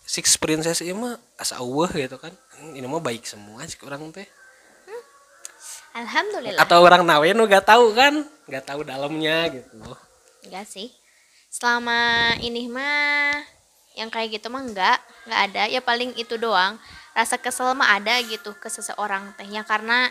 Six 0.03 0.35
Princess 0.41 0.83
ini 0.83 0.99
mah 0.99 1.15
asa 1.39 1.63
eueuh 1.63 1.89
gitu 1.95 2.19
kan. 2.19 2.35
Ini 2.75 2.85
mah 2.85 2.99
baik 2.99 3.23
semua 3.23 3.63
sih 3.71 3.79
orang 3.87 4.11
teh. 4.11 4.27
Alhamdulillah. 5.95 6.63
atau 6.63 6.79
orang 6.85 7.03
nawe 7.03 7.27
nu 7.35 7.49
gak 7.49 7.65
tahu 7.67 7.91
kan? 7.97 8.23
Gak 8.47 8.71
tahu 8.71 8.87
dalamnya 8.87 9.51
gitu. 9.51 9.83
Enggak 10.47 10.67
sih. 10.69 10.95
Selama 11.59 12.39
ini 12.39 12.71
mah 12.71 13.35
yang 13.99 14.07
kayak 14.15 14.39
gitu 14.39 14.47
mah 14.47 14.63
enggak, 14.63 15.03
enggak 15.27 15.41
ada. 15.51 15.63
Ya 15.67 15.83
paling 15.83 16.15
itu 16.15 16.39
doang. 16.39 16.79
Rasa 17.19 17.35
kesel 17.35 17.75
mah 17.75 17.99
ada 17.99 18.15
gitu 18.23 18.55
ke 18.55 18.71
seseorang 18.71 19.35
tehnya 19.35 19.67
karena 19.67 20.07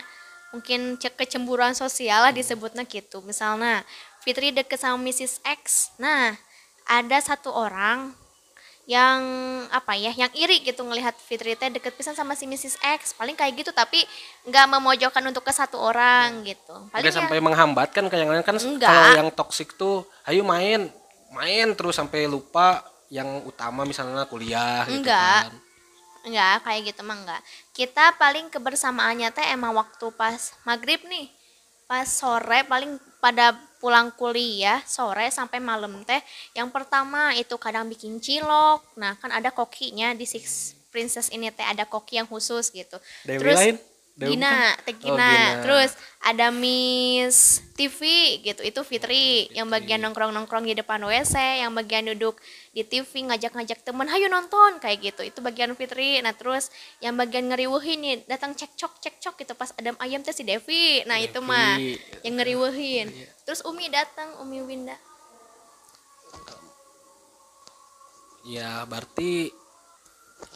mungkin 0.52 1.00
cek 1.00 1.16
kecemburuan 1.16 1.72
sosial 1.72 2.20
lah 2.28 2.36
disebutnya 2.36 2.84
gitu. 2.84 3.24
Misalnya 3.24 3.80
Fitri 4.20 4.52
deket 4.52 4.76
sama 4.76 5.00
Mrs. 5.00 5.40
X. 5.40 5.96
Nah, 5.96 6.36
ada 6.84 7.16
satu 7.16 7.48
orang 7.48 8.12
yang 8.88 9.20
apa 9.68 9.96
ya 10.00 10.12
yang 10.16 10.32
iri 10.32 10.64
gitu 10.64 10.80
ngelihat 10.80 11.12
Fitri 11.16 11.52
teh 11.56 11.68
deket 11.68 11.92
pisan 11.96 12.16
sama 12.16 12.32
si 12.32 12.48
Mrs. 12.48 12.80
X 12.80 13.12
paling 13.12 13.36
kayak 13.36 13.60
gitu 13.60 13.68
tapi 13.68 14.00
nggak 14.48 14.64
memojokkan 14.64 15.20
untuk 15.28 15.44
ke 15.44 15.52
satu 15.52 15.76
orang 15.76 16.40
gitu 16.48 16.72
paling 16.88 17.04
Gak 17.04 17.12
ya- 17.12 17.20
sampai 17.20 17.36
menghambat 17.36 17.92
kan 17.92 18.08
kayak 18.08 18.40
kan 18.48 18.56
Enggak. 18.56 18.88
kalau 18.88 19.08
yang 19.12 19.28
toksik 19.28 19.76
tuh 19.76 20.08
ayo 20.24 20.40
main 20.40 20.88
main 21.32 21.72
terus 21.76 21.96
sampai 21.96 22.24
lupa 22.28 22.80
yang 23.08 23.44
utama 23.48 23.88
misalnya 23.88 24.28
kuliah 24.28 24.84
gitu 24.88 25.00
Enggak. 25.00 25.48
kan 25.48 25.56
Enggak, 26.28 26.56
kayak 26.66 26.80
gitu 26.92 27.00
mah 27.06 27.16
enggak. 27.16 27.42
Kita 27.72 28.12
paling 28.20 28.52
kebersamaannya 28.52 29.32
teh 29.32 29.46
emang 29.48 29.72
waktu 29.72 30.12
pas 30.12 30.52
maghrib 30.68 31.00
nih. 31.08 31.30
Pas 31.88 32.04
sore 32.04 32.68
paling 32.68 33.00
pada 33.16 33.56
pulang 33.80 34.12
kuliah 34.12 34.82
sore 34.84 35.32
sampai 35.32 35.56
malam 35.62 36.04
teh. 36.04 36.20
Yang 36.52 36.68
pertama 36.74 37.32
itu 37.32 37.56
kadang 37.56 37.88
bikin 37.88 38.20
cilok. 38.20 38.84
Nah, 39.00 39.16
kan 39.16 39.32
ada 39.32 39.48
kokinya 39.48 40.12
di 40.12 40.28
Six 40.28 40.76
Princess 40.92 41.32
ini 41.32 41.48
teh 41.48 41.64
ada 41.64 41.88
koki 41.88 42.20
yang 42.20 42.28
khusus 42.28 42.74
gitu. 42.76 43.00
Dewi 43.24 43.40
Terus 43.40 43.56
lain 43.56 43.76
Dewi 44.18 44.34
Gina? 44.34 44.74
Teh 44.82 44.98
Oh, 44.98 44.98
Gina. 44.98 45.30
Gina. 45.30 45.62
Terus 45.62 45.90
ada 46.18 46.50
Miss 46.50 47.62
TV 47.78 48.00
gitu. 48.42 48.66
Itu 48.66 48.82
Fitri 48.82 49.46
yang 49.54 49.70
bagian 49.70 50.02
nongkrong-nongkrong 50.02 50.66
di 50.66 50.74
depan 50.74 50.98
WC, 51.06 51.62
yang 51.62 51.70
bagian 51.70 52.10
duduk 52.10 52.34
di 52.74 52.82
TV 52.82 53.30
ngajak-ngajak 53.30 53.86
temen, 53.86 54.10
"Hayo 54.10 54.26
nonton." 54.26 54.82
kayak 54.82 55.14
gitu. 55.14 55.22
Itu 55.22 55.38
bagian 55.38 55.70
Fitri. 55.78 56.18
Nah, 56.18 56.34
terus 56.34 56.74
yang 56.98 57.14
bagian 57.14 57.46
ngeriwuhin 57.46 57.98
nih, 58.02 58.16
datang 58.26 58.58
cekcok 58.58 58.98
cekcok 58.98 59.38
gitu 59.38 59.54
pas 59.54 59.70
Adam 59.78 59.94
ayam 60.02 60.18
teh 60.26 60.34
si 60.34 60.42
Devi. 60.42 61.06
Nah, 61.06 61.22
itu 61.22 61.38
Devi. 61.38 61.46
mah 61.46 61.78
yang 62.26 62.34
ngeriwuhin. 62.42 63.06
Iya. 63.14 63.30
Terus 63.46 63.62
Umi 63.62 63.86
datang, 63.86 64.34
Umi 64.42 64.58
Winda. 64.66 64.98
ya 68.48 68.80
berarti 68.88 69.52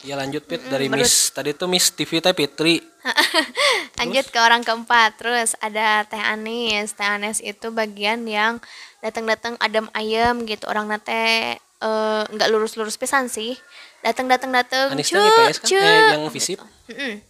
ya 0.03 0.15
lanjut 0.15 0.43
pit 0.45 0.63
dari 0.67 0.87
menurut- 0.87 1.07
Miss 1.07 1.31
tadi 1.31 1.55
tuh 1.55 1.67
Miss 1.67 1.91
TV 1.91 2.19
teh 2.19 2.33
Fitri 2.33 2.83
Lanjut 3.99 4.27
ke 4.31 4.39
orang 4.39 4.63
keempat. 4.63 5.19
Terus 5.19 5.59
ada 5.59 6.07
Teh 6.07 6.19
Anis. 6.19 6.95
Teh 6.95 7.07
Anis 7.07 7.43
itu 7.43 7.71
bagian 7.71 8.23
yang 8.27 8.63
datang-datang 9.03 9.59
adem 9.59 9.87
ayem 9.95 10.47
gitu. 10.47 10.67
Orang 10.71 10.87
nate 10.87 11.59
eh, 11.59 12.23
nggak 12.27 12.49
lurus-lurus 12.51 12.99
pisan 12.99 13.27
sih. 13.27 13.59
Datang-datang 14.03 14.51
datang 14.51 14.95
Anis 14.95 15.11
IPS 15.11 15.59
kan 15.63 15.71
eh, 15.75 16.15
yang 16.15 16.27
visip 16.31 16.59
Mm-mm. 16.91 17.23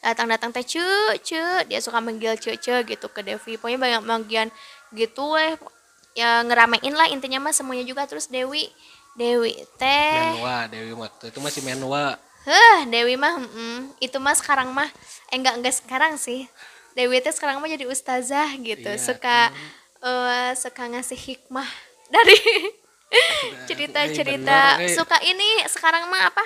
Datang-datang 0.00 0.52
teh 0.52 0.64
cu 0.64 0.84
cu 1.20 1.40
dia 1.68 1.80
suka 1.80 2.00
manggil 2.00 2.36
cu 2.36 2.52
cu 2.56 2.74
gitu 2.84 3.06
ke 3.12 3.20
Devi. 3.20 3.60
Pokoknya 3.60 3.78
banyak 3.80 4.02
bagian 4.04 4.48
gitu 4.92 5.36
weh. 5.36 5.56
Ya 6.16 6.42
ngeramein 6.42 6.96
lah 6.96 7.06
intinya 7.06 7.38
mah 7.38 7.54
semuanya 7.54 7.86
juga 7.86 8.02
terus 8.04 8.26
Dewi 8.26 8.66
Dewi 9.14 9.54
teh 9.76 10.14
Menwa 10.16 10.66
Dewi 10.70 10.92
waktu 10.94 11.24
itu 11.30 11.38
masih 11.38 11.62
Menwa 11.62 12.16
Heh, 12.40 12.88
Dewi 12.88 13.20
mah, 13.20 13.36
mm, 13.36 14.00
itu 14.00 14.16
mah 14.16 14.32
sekarang 14.32 14.72
mah, 14.72 14.88
eh 15.28 15.36
enggak 15.36 15.60
enggak 15.60 15.76
sekarang 15.76 16.16
sih. 16.16 16.48
Dewi 16.96 17.20
teh 17.20 17.28
sekarang 17.36 17.60
mah 17.60 17.68
jadi 17.68 17.84
ustazah 17.84 18.56
gitu, 18.56 18.88
Iya, 18.88 18.96
suka 18.96 19.52
eh 20.00 20.52
suka 20.56 20.88
ngasih 20.88 21.20
hikmah 21.20 21.68
dari 22.08 22.40
cerita-cerita. 23.68 24.80
bener, 24.80 24.88
eh. 24.88 24.96
Suka 24.96 25.20
ini 25.20 25.68
sekarang 25.68 26.08
mah 26.08 26.32
apa? 26.32 26.44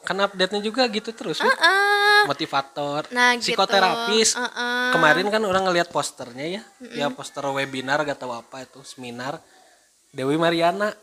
kan 0.00 0.16
update-nya 0.16 0.64
juga 0.64 0.88
gitu 0.88 1.12
terus 1.12 1.36
Pit. 1.36 1.44
Heeh. 1.44 2.24
motivator 2.24 3.04
Nah, 3.12 3.36
gitu. 3.36 3.52
psikoterapis 3.52 4.32
Heeh. 4.32 4.96
kemarin 4.96 5.28
kan 5.28 5.44
orang 5.44 5.68
ngelihat 5.68 5.92
posternya 5.92 6.48
ya 6.48 6.62
ya 6.96 7.06
poster 7.12 7.44
webinar 7.52 8.00
gak 8.08 8.16
tahu 8.16 8.32
apa 8.32 8.64
itu 8.64 8.80
seminar 8.80 9.36
Dewi 10.08 10.40
Mariana 10.40 10.96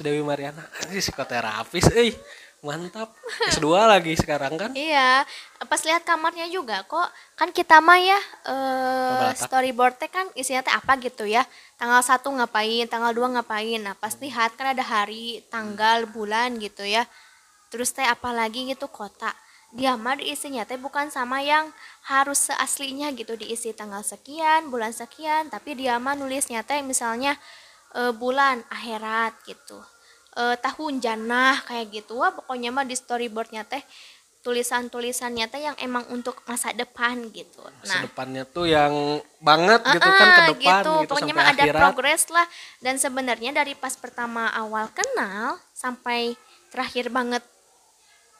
Dewi 0.00 0.24
Mariana 0.24 0.64
ini 0.88 0.96
psikoterapis 0.96 1.92
eh 1.92 2.16
mantap 2.62 3.10
S2 3.52 3.66
lagi 3.90 4.14
sekarang 4.14 4.54
kan 4.54 4.70
Iya, 4.72 5.26
pas 5.66 5.82
lihat 5.82 6.06
kamarnya 6.06 6.46
juga 6.46 6.86
kok 6.86 7.10
kan 7.34 7.50
kita 7.50 7.82
mah 7.82 7.98
ya 7.98 8.20
eh 8.46 9.34
storyboard 9.34 9.98
teh 9.98 10.06
kan 10.06 10.30
isinya 10.38 10.62
teh 10.62 10.70
apa 10.70 10.94
gitu 11.02 11.26
ya. 11.26 11.42
Tanggal 11.74 11.98
satu 12.06 12.30
ngapain, 12.30 12.86
tanggal 12.86 13.10
dua 13.10 13.26
ngapain. 13.34 13.82
Nah, 13.82 13.98
pas 13.98 14.14
lihat 14.22 14.54
kan 14.54 14.70
ada 14.70 14.84
hari, 14.86 15.42
tanggal, 15.50 16.06
bulan 16.06 16.54
gitu 16.62 16.86
ya. 16.86 17.02
Terus 17.74 17.90
teh 17.90 18.06
apa 18.06 18.30
lagi 18.30 18.70
gitu 18.70 18.86
kota. 18.86 19.34
Dia 19.74 19.98
mah 19.98 20.14
diisinya 20.14 20.62
teh 20.62 20.78
bukan 20.78 21.10
sama 21.10 21.42
yang 21.42 21.66
harus 22.06 22.46
seaslinya 22.46 23.10
gitu 23.18 23.34
diisi 23.34 23.74
tanggal 23.74 24.06
sekian, 24.06 24.70
bulan 24.70 24.94
sekian, 24.94 25.50
tapi 25.50 25.74
dia 25.74 25.98
mah 25.98 26.14
nulisnya 26.14 26.62
teh 26.62 26.78
misalnya 26.86 27.34
eh, 27.94 28.12
bulan 28.12 28.64
akhirat 28.68 29.32
gitu. 29.46 29.80
Eh, 30.32 30.56
tahun 30.64 31.04
jannah 31.04 31.60
kayak 31.68 31.92
gitu. 31.92 32.16
Wah 32.16 32.32
pokoknya 32.32 32.72
mah 32.72 32.88
di 32.88 32.96
storyboardnya 32.96 33.68
teh 33.68 33.84
tulisan-tulisannya 34.42 35.46
teh 35.46 35.60
yang 35.62 35.76
emang 35.78 36.08
untuk 36.08 36.40
masa 36.48 36.72
depan 36.72 37.28
gitu. 37.36 37.60
Masa 37.84 38.00
nah. 38.00 38.02
depannya 38.08 38.42
tuh 38.48 38.64
yang 38.64 39.20
banget 39.38 39.84
gitu 39.84 40.08
kan 40.08 40.28
ke 40.32 40.42
depan 40.56 40.82
gitu, 40.82 40.92
pokoknya 41.06 41.34
sampai 41.36 41.36
mah 41.36 41.52
ada 41.52 41.62
akhirat. 41.68 41.80
progres 41.84 42.22
lah. 42.32 42.46
Dan 42.80 42.94
sebenarnya 42.96 43.50
dari 43.52 43.76
pas 43.76 43.92
pertama 43.92 44.48
awal 44.56 44.88
kenal 44.90 45.60
sampai 45.76 46.34
terakhir 46.72 47.12
banget 47.12 47.44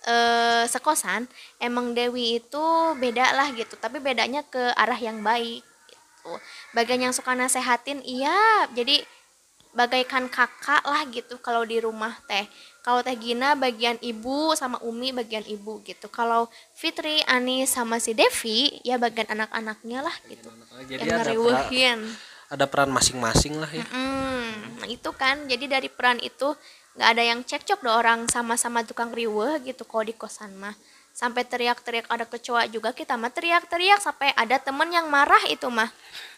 eh 0.02 0.66
sekosan 0.66 1.30
emang 1.62 1.94
Dewi 1.94 2.40
itu 2.40 2.64
beda 2.98 3.36
lah 3.36 3.52
gitu. 3.52 3.76
Tapi 3.76 4.00
bedanya 4.00 4.42
ke 4.48 4.74
arah 4.74 4.98
yang 4.98 5.20
baik 5.20 5.60
gitu. 5.92 6.32
Bagian 6.72 7.04
yang 7.04 7.14
suka 7.14 7.36
nasehatin 7.36 8.00
iya. 8.02 8.66
Jadi 8.74 9.04
bagaikan 9.72 10.28
kakak 10.28 10.84
lah 10.84 11.02
gitu 11.08 11.40
kalau 11.40 11.64
di 11.64 11.80
rumah 11.80 12.12
teh. 12.28 12.44
Kalau 12.84 13.00
teh 13.00 13.16
Gina 13.16 13.56
bagian 13.56 13.96
ibu 14.04 14.52
sama 14.52 14.76
Umi 14.84 15.16
bagian 15.16 15.44
ibu 15.48 15.80
gitu. 15.82 16.12
Kalau 16.12 16.48
Fitri 16.76 17.24
Ani 17.24 17.64
sama 17.64 17.96
si 17.96 18.12
Devi 18.12 18.80
ya 18.84 19.00
bagian 19.00 19.28
anak-anaknya 19.32 20.04
lah 20.04 20.16
gitu. 20.28 20.48
jadi 20.88 21.04
yang 21.04 21.20
ngeriwehin 21.24 22.00
ada 22.52 22.68
peran 22.68 22.92
masing-masing 22.92 23.56
lah 23.56 23.70
ya. 23.72 23.84
Mm, 23.88 24.84
nah 24.84 24.88
itu 24.92 25.10
kan. 25.16 25.48
Jadi 25.48 25.64
dari 25.72 25.88
peran 25.88 26.20
itu 26.20 26.52
nggak 26.92 27.08
ada 27.08 27.22
yang 27.24 27.40
cekcok 27.40 27.80
dong 27.80 27.96
orang 27.96 28.20
sama-sama 28.28 28.84
tukang 28.84 29.08
riweh 29.08 29.64
gitu 29.64 29.88
kalau 29.88 30.04
di 30.04 30.12
kosan 30.12 30.52
mah. 30.60 30.76
Sampai 31.16 31.48
teriak-teriak 31.48 32.08
ada 32.12 32.28
kecoa 32.28 32.68
juga 32.68 32.92
kita 32.92 33.16
mah 33.16 33.32
teriak-teriak 33.32 34.00
sampai 34.04 34.36
ada 34.36 34.60
temen 34.60 34.88
yang 34.92 35.08
marah 35.08 35.40
itu 35.48 35.64
mah. 35.72 35.88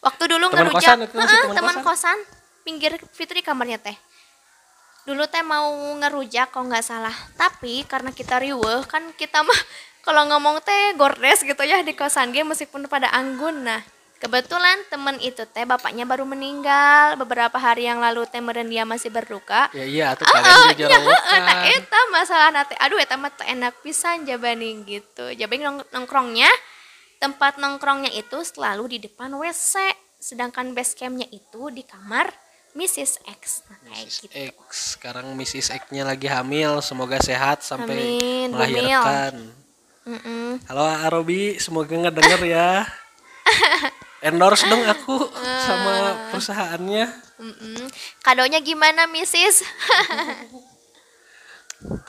Waktu 0.07 0.39
dulu 0.39 0.55
Teman 0.55 0.71
ngerujak 0.71 1.11
kosan 1.11 1.51
teman 1.51 1.77
kosan? 1.83 2.19
Pinggir 2.65 2.97
Fitri 3.13 3.45
kamarnya 3.45 3.79
teh. 3.79 3.95
Dulu 5.05 5.29
teh 5.29 5.45
mau 5.45 5.69
ngerujak 6.01 6.49
kalau 6.49 6.73
nggak 6.73 6.83
salah. 6.83 7.13
Tapi 7.37 7.85
karena 7.85 8.09
kita 8.11 8.41
riweh 8.41 8.89
kan 8.89 9.13
kita 9.15 9.45
mah 9.45 9.61
kalau 10.07 10.25
ngomong 10.33 10.65
teh 10.65 10.97
gordes 10.97 11.45
gitu 11.45 11.61
ya 11.63 11.85
di 11.85 11.93
kosan 11.93 12.33
dia 12.33 12.43
meskipun 12.43 12.89
pada 12.89 13.13
anggun. 13.13 13.69
Nah 13.69 13.85
kebetulan 14.17 14.81
temen 14.89 15.21
itu 15.21 15.45
teh 15.53 15.69
bapaknya 15.69 16.09
baru 16.09 16.25
meninggal. 16.25 17.21
Beberapa 17.21 17.61
hari 17.61 17.85
yang 17.85 18.01
lalu 18.01 18.25
teh 18.25 18.41
meren 18.41 18.73
dia 18.73 18.89
masih 18.89 19.13
berduka. 19.13 19.69
Ya 19.77 19.85
iya 19.85 20.07
tuh 20.17 20.25
Ah, 20.25 20.41
kalian 20.73 20.89
jadi 20.89 20.97
heeh, 20.97 21.39
nah 21.45 21.57
eta 21.69 22.01
masalah 22.09 22.49
nate. 22.49 22.73
Aduh 22.81 22.97
eta 22.97 23.21
mah 23.21 23.29
teu 23.29 23.45
enak 23.45 23.85
pisan 23.85 24.25
jabaning 24.25 24.89
gitu. 24.89 25.37
Jabaning 25.37 25.69
nong- 25.69 25.89
nongkrongnya 25.93 26.49
tempat 27.21 27.61
nongkrongnya 27.61 28.13
itu 28.13 28.41
selalu 28.41 28.97
di 28.97 28.99
depan 29.05 29.33
WC 29.33 29.93
sedangkan 30.17 30.73
base 30.73 30.97
campnya 30.97 31.29
itu 31.29 31.69
di 31.69 31.85
kamar 31.85 32.33
Mrs. 32.75 33.23
X 33.23 33.63
nah, 33.71 33.79
kayak 33.87 34.11
Mrs. 34.11 34.23
gitu 34.27 34.35
X 34.51 34.99
sekarang 34.99 35.31
Mrs. 35.39 35.71
X-nya 35.71 36.03
lagi 36.03 36.27
hamil 36.27 36.83
semoga 36.83 37.23
sehat 37.23 37.63
sampai 37.63 37.95
Amin, 37.95 38.51
melahirkan 38.51 39.55
Mm-mm. 40.05 40.59
halo 40.67 40.83
Arobi 40.83 41.55
semoga 41.63 41.95
ngedenger 41.95 42.43
ya 42.45 42.83
endorse 44.27 44.67
dong 44.67 44.83
aku 44.83 45.31
sama 45.63 45.95
perusahaannya 46.35 47.07
Mm-mm. 47.39 47.87
kadonya 48.27 48.59
gimana 48.59 49.07
Mrs. 49.07 49.63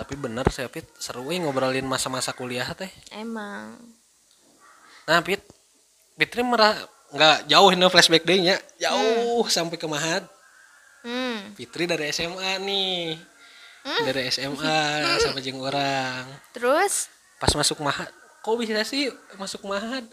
tapi 0.01 0.17
bener 0.17 0.49
sih 0.49 0.65
Pit 0.71 0.89
seru 0.97 1.29
we 1.29 1.37
ngobrolin 1.37 1.85
masa-masa 1.85 2.33
kuliah 2.33 2.65
teh 2.73 2.89
emang 3.13 3.77
nah 5.05 5.21
Pit 5.21 5.45
Fitri 6.17 6.41
merah 6.41 6.73
nggak 7.13 7.51
jauh 7.51 7.69
ini 7.69 7.85
flashback 7.91 8.25
deh 8.25 8.39
nya 8.41 8.57
jauh 8.81 9.45
sampai 9.45 9.77
ke 9.77 9.85
Mahad 9.85 10.25
hmm. 11.05 11.53
Fitri 11.53 11.85
dari 11.85 12.09
SMA 12.09 12.57
nih. 12.65 13.15
Dari 13.85 14.33
SMA 14.33 14.77
sama 15.21 15.37
jeng 15.39 15.61
orang. 15.61 16.25
Terus? 16.57 17.13
Pas 17.37 17.53
masuk 17.53 17.85
Mahad 17.85 18.09
kok 18.45 18.61
bisa 18.61 18.85
sih 18.85 19.09
masuk 19.41 19.65
Mahad 19.65 20.05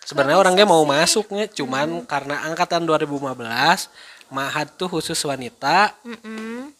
sebenarnya 0.00 0.40
orangnya 0.40 0.64
mau 0.64 0.80
masuknya 0.88 1.44
cuman 1.44 2.08
karena 2.08 2.48
angkatan 2.48 2.88
2015 2.88 3.36
Mahad 4.32 4.68
tuh 4.80 4.88
khusus 4.90 5.20
wanita. 5.22 5.92
Mm-mm. 6.02 6.72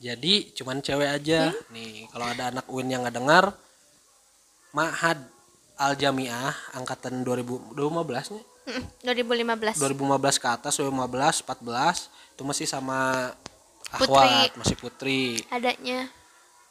jadi 0.00 0.48
cuman 0.56 0.80
cewek 0.80 1.08
aja. 1.08 1.54
Nih 1.72 2.08
kalau 2.10 2.26
ada 2.26 2.50
anak 2.50 2.66
UIN 2.68 2.90
yang 2.90 3.00
nggak 3.06 3.16
dengar 3.16 3.44
Mahad 4.74 5.18
Al 5.80 5.96
Jamiah 5.96 6.52
angkatan 6.76 7.24
2015 7.24 7.74
nya 8.36 8.42
Mm-mm. 8.68 8.84
2015 9.02 9.80
2015 9.80 10.42
ke 10.42 10.48
atas 10.52 10.74
2015 10.76 11.48
14 11.48 12.29
itu 12.40 12.48
masih 12.48 12.64
sama 12.64 13.28
Putri. 14.00 14.48
Masih 14.56 14.76
putri 14.80 15.20
adanya 15.52 16.08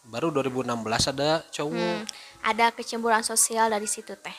baru 0.10 0.34
2016 0.34 0.66
ada 1.14 1.46
cowok 1.54 1.70
Hmm, 1.78 2.02
ada 2.42 2.74
kecemburuan 2.74 3.22
sosial 3.22 3.70
dari 3.70 3.86
situ 3.86 4.18
teh. 4.18 4.38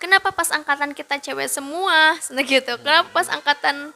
Kenapa 0.00 0.32
pas 0.32 0.48
angkatan 0.48 0.96
kita 0.96 1.20
cewek 1.20 1.50
semua, 1.50 2.16
Nah 2.32 2.44
gitu. 2.46 2.72
Kenapa 2.80 3.12
pas 3.12 3.28
angkatan 3.28 3.92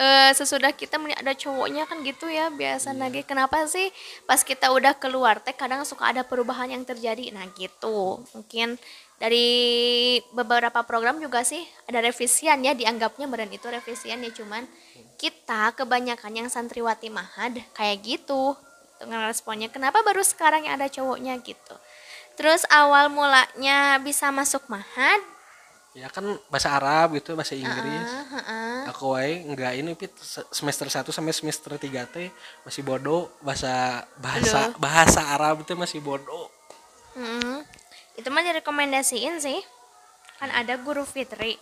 eh, 0.00 0.32
sesudah 0.34 0.74
kita 0.74 0.98
ada 0.98 1.32
cowoknya 1.36 1.86
kan 1.86 2.02
gitu 2.02 2.26
ya 2.26 2.50
biasa 2.50 2.96
lagi. 2.96 3.22
Kenapa 3.22 3.62
sih 3.70 3.92
pas 4.26 4.42
kita 4.42 4.74
udah 4.74 4.98
keluar 4.98 5.38
teh 5.38 5.54
kadang 5.54 5.86
suka 5.86 6.10
ada 6.10 6.26
perubahan 6.26 6.72
yang 6.72 6.82
terjadi. 6.82 7.30
Nah 7.30 7.46
gitu. 7.54 8.26
Mungkin 8.34 8.80
dari 9.16 9.48
beberapa 10.34 10.82
program 10.84 11.22
juga 11.22 11.40
sih 11.46 11.62
ada 11.88 12.04
revisian 12.04 12.60
ya 12.60 12.76
dianggapnya 12.76 13.24
badan 13.30 13.48
itu 13.48 13.64
revisian 13.68 14.20
ya 14.20 14.28
cuman 14.34 14.68
kita 15.16 15.72
kebanyakan 15.74 16.44
yang 16.44 16.48
santriwati 16.52 17.08
mahad 17.08 17.58
kayak 17.72 18.04
gitu. 18.04 18.54
Dengan 18.96 19.28
responnya 19.28 19.68
kenapa 19.68 20.00
baru 20.00 20.24
sekarang 20.24 20.64
yang 20.68 20.80
ada 20.80 20.88
cowoknya? 20.88 21.36
Gitu. 21.40 21.74
Terus 22.36 22.68
awal 22.68 23.08
mulanya 23.08 23.96
bisa 24.00 24.28
masuk 24.28 24.68
mahad? 24.68 25.20
Ya 25.96 26.12
kan 26.12 26.28
bahasa 26.52 26.76
Arab 26.76 27.16
gitu 27.16 27.32
bahasa 27.32 27.56
Inggris. 27.56 28.04
Ah, 28.12 28.28
ah, 28.28 28.44
ah. 28.44 28.80
aku 28.92 29.16
wae 29.16 29.40
enggak 29.48 29.80
ini 29.80 29.96
pit 29.96 30.12
se- 30.20 30.44
semester 30.52 30.92
1 30.92 31.08
sampai 31.08 31.32
semester 31.32 31.72
3 31.72 32.04
teh 32.12 32.28
masih 32.68 32.84
bodoh 32.84 33.32
bahasa 33.40 34.04
bahasa 34.20 34.76
bahasa 34.76 35.24
Arab 35.32 35.64
itu 35.64 35.72
masih 35.72 36.04
bodoh. 36.04 36.52
Mm-mm. 37.16 37.64
itu 38.20 38.28
mah 38.28 38.44
direkomendasiin 38.44 39.40
sih. 39.40 39.56
Kan 40.36 40.52
ada 40.52 40.76
guru 40.76 41.08
Fitri. 41.08 41.56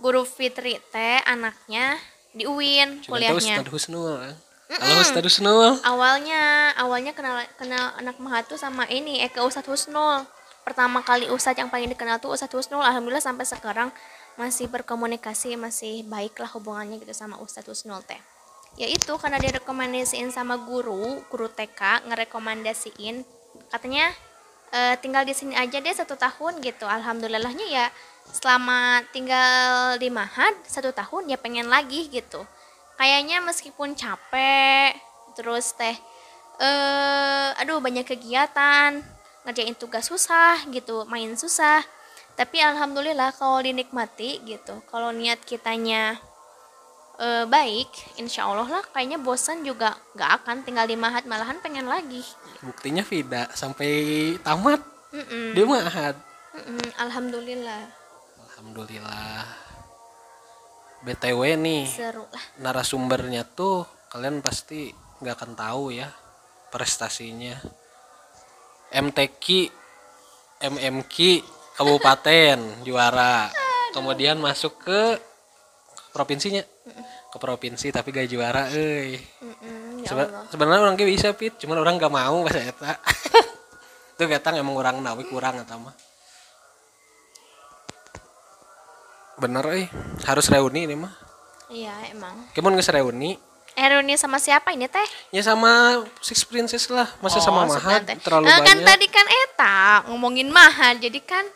Guru 0.00 0.24
Fitri 0.24 0.80
teh 0.88 1.20
anaknya 1.28 2.00
di 2.30 2.46
UIN 2.46 3.02
Cuman 3.02 3.18
kuliahnya. 3.18 3.58
Ustadz 3.58 3.70
Husnul. 3.74 4.22
Halo 4.70 5.00
Ustadz 5.02 5.26
Husnul. 5.26 5.82
Awalnya 5.82 6.70
awalnya 6.78 7.10
kenal 7.10 7.42
kenal 7.58 7.90
anak 7.98 8.22
Mahat 8.22 8.46
tuh 8.46 8.58
sama 8.58 8.86
ini 8.86 9.18
Eka 9.26 9.42
Ustadz 9.42 9.66
Husnul. 9.66 10.22
Pertama 10.62 11.02
kali 11.02 11.26
Ustadz 11.26 11.58
yang 11.58 11.70
paling 11.72 11.90
dikenal 11.90 12.22
tuh 12.22 12.30
Ustadz 12.30 12.54
Husnul. 12.54 12.82
Alhamdulillah 12.82 13.22
sampai 13.24 13.42
sekarang 13.46 13.90
masih 14.38 14.70
berkomunikasi 14.70 15.58
masih 15.58 16.06
baik 16.06 16.38
lah 16.38 16.48
hubungannya 16.54 17.02
gitu 17.02 17.10
sama 17.10 17.34
Ustadz 17.42 17.66
Husnul 17.66 17.98
teh. 18.06 18.18
Ya 18.78 18.86
itu 18.86 19.10
karena 19.18 19.42
dia 19.42 19.50
rekomendasiin 19.58 20.30
sama 20.30 20.54
guru 20.62 21.18
guru 21.26 21.50
TK 21.50 22.06
ngerekomendasiin. 22.06 23.26
Katanya 23.74 24.06
"Eh, 24.70 24.94
tinggal 25.02 25.26
di 25.26 25.34
sini 25.34 25.58
aja 25.58 25.82
deh 25.82 25.90
satu 25.90 26.14
tahun 26.14 26.62
gitu. 26.62 26.86
Alhamdulillahnya 26.86 27.66
ya 27.66 27.90
selama 28.30 29.02
tinggal 29.10 29.96
di 29.98 30.08
Mahat 30.08 30.54
satu 30.66 30.94
tahun 30.94 31.30
ya 31.30 31.38
pengen 31.38 31.66
lagi 31.66 32.06
gitu. 32.10 32.42
Kayaknya 33.00 33.40
meskipun 33.40 33.96
capek 33.96 34.94
terus 35.34 35.72
teh 35.74 35.96
eh 36.60 37.48
aduh 37.56 37.80
banyak 37.80 38.04
kegiatan 38.04 39.00
ngerjain 39.48 39.72
tugas 39.76 40.06
susah 40.06 40.62
gitu 40.70 41.08
main 41.08 41.32
susah. 41.34 41.80
Tapi 42.36 42.60
alhamdulillah 42.60 43.36
kalau 43.36 43.60
dinikmati 43.60 44.40
gitu 44.44 44.84
kalau 44.88 45.12
niat 45.12 45.40
kitanya 45.44 46.20
eh, 47.20 47.44
baik 47.48 47.88
insya 48.20 48.44
Allah 48.48 48.68
lah 48.68 48.84
kayaknya 48.92 49.16
bosan 49.20 49.64
juga 49.64 49.96
nggak 50.16 50.30
akan 50.44 50.56
tinggal 50.64 50.84
di 50.84 50.96
mahat 50.96 51.24
malahan 51.24 51.56
pengen 51.64 51.88
lagi. 51.88 52.20
Buktinya 52.60 53.00
Vida 53.04 53.48
sampai 53.56 54.36
tamat. 54.44 54.90
Mm-mm. 55.10 55.58
dia 55.58 55.66
mahad 55.66 56.14
Mm-mm, 56.54 56.86
alhamdulillah 57.02 57.82
alhamdulillah. 58.60 59.40
BTW 61.00 61.56
nih 61.56 61.88
seru 61.88 62.28
lah. 62.28 62.44
narasumbernya 62.60 63.48
tuh 63.56 63.88
kalian 64.12 64.44
pasti 64.44 64.92
nggak 65.24 65.32
akan 65.32 65.52
tahu 65.56 65.96
ya 65.96 66.12
prestasinya. 66.68 67.56
MTQ 68.92 69.44
MMQ 70.60 71.14
kabupaten 71.72 72.58
juara. 72.86 73.48
Kemudian 73.96 74.36
masuk 74.36 74.76
ke 74.84 75.16
provinsinya. 76.12 76.60
Ke 77.32 77.38
provinsi 77.40 77.88
tapi 77.88 78.12
gak 78.12 78.28
juara 78.28 78.68
eh 78.74 79.16
ya 80.04 80.28
sebenarnya 80.52 80.84
orang 80.84 81.00
bisa 81.00 81.32
pit. 81.32 81.56
Cuman 81.56 81.80
orang 81.80 81.96
gak 81.96 82.12
mau 82.12 82.44
pas 82.44 82.60
eta. 82.60 83.00
Itu 84.20 84.28
getang 84.28 84.60
emang 84.60 84.76
orang 84.76 85.00
nawi 85.00 85.24
kurang 85.24 85.64
eta 85.64 85.80
mah 85.80 86.09
bener 89.40 89.64
eh. 89.72 89.88
Harus 90.22 90.46
reuni 90.46 90.84
ini 90.84 90.94
mah. 90.94 91.12
Iya 91.66 91.94
emang. 92.10 92.52
Kemon 92.52 92.74
geus 92.74 92.88
reuni. 92.88 93.40
Eh 93.72 93.86
reuni 93.86 94.14
sama 94.14 94.36
siapa 94.36 94.70
ini 94.70 94.84
teh? 94.84 95.06
Ya 95.30 95.40
sama 95.40 96.02
Six 96.18 96.42
Princess 96.42 96.86
lah. 96.86 97.08
Masa 97.18 97.38
sama 97.38 97.64
Oh, 97.64 97.70
sudah, 97.70 98.02
teh. 98.02 98.18
terlalu 98.18 98.44
Eh, 98.44 98.58
kan 98.58 98.76
banyak. 98.76 98.84
tadi 98.84 99.06
kan 99.08 99.26
eta 99.26 99.78
ngomongin 100.06 100.50
mahal 100.50 100.94
jadi 100.96 101.20
kan 101.20 101.46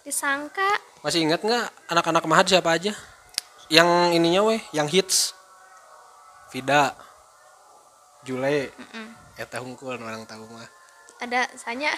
disangka 0.00 0.70
masih 1.02 1.18
ingat 1.20 1.42
nggak 1.42 1.66
anak-anak 1.88 2.22
Mahad 2.24 2.46
siapa 2.46 2.70
aja? 2.72 2.94
Yang 3.66 3.88
ininya 4.14 4.40
weh 4.42 4.62
yang 4.70 4.86
hits. 4.86 5.34
Vida 6.48 6.94
Jule. 8.22 8.70
Eta 9.34 9.58
hungkul 9.58 9.94
orang 9.94 10.22
tahu 10.24 10.46
mah. 10.46 10.66
Ada 11.18 11.50
sanya. 11.54 11.90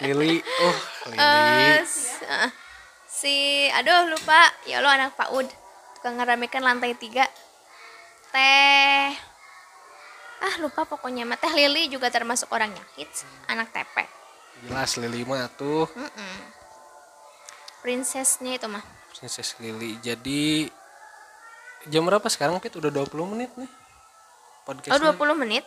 Lili. 0.00 0.40
Oh 0.40 0.76
Lili. 1.08 1.20
Eh, 1.20 1.78
s- 1.80 2.20
eh, 2.20 2.48
si 3.14 3.70
aduh 3.70 4.10
lupa. 4.10 4.50
Ya 4.66 4.82
lo 4.82 4.90
anak 4.90 5.14
PAUD 5.14 5.46
tukang 6.00 6.18
ngeramekan 6.18 6.66
lantai 6.66 6.98
tiga. 6.98 7.30
Teh. 8.34 9.14
Ah 10.42 10.54
lupa 10.58 10.82
pokoknya 10.82 11.22
mah. 11.22 11.38
Teh 11.38 11.54
Lili 11.54 11.86
juga 11.86 12.10
termasuk 12.10 12.50
orang 12.50 12.74
yang 12.74 12.88
hits 12.98 13.22
anak 13.46 13.70
TP 13.70 14.24
jelas 14.64 14.96
Lili 14.96 15.26
mah 15.26 15.50
tuh 15.52 15.84
Mm-mm. 15.92 16.36
princessnya 17.84 18.56
itu 18.56 18.66
mah. 18.70 18.84
Princess 19.12 19.56
Lili. 19.60 20.00
Jadi 20.00 20.68
jam 21.90 22.06
berapa 22.08 22.24
sekarang 22.32 22.56
Pit? 22.62 22.74
Udah 22.80 22.88
20 22.90 23.32
menit 23.36 23.50
nih 23.60 23.68
oh 23.68 24.64
podcastnya 24.64 25.12
20 25.12 25.42
menit? 25.44 25.64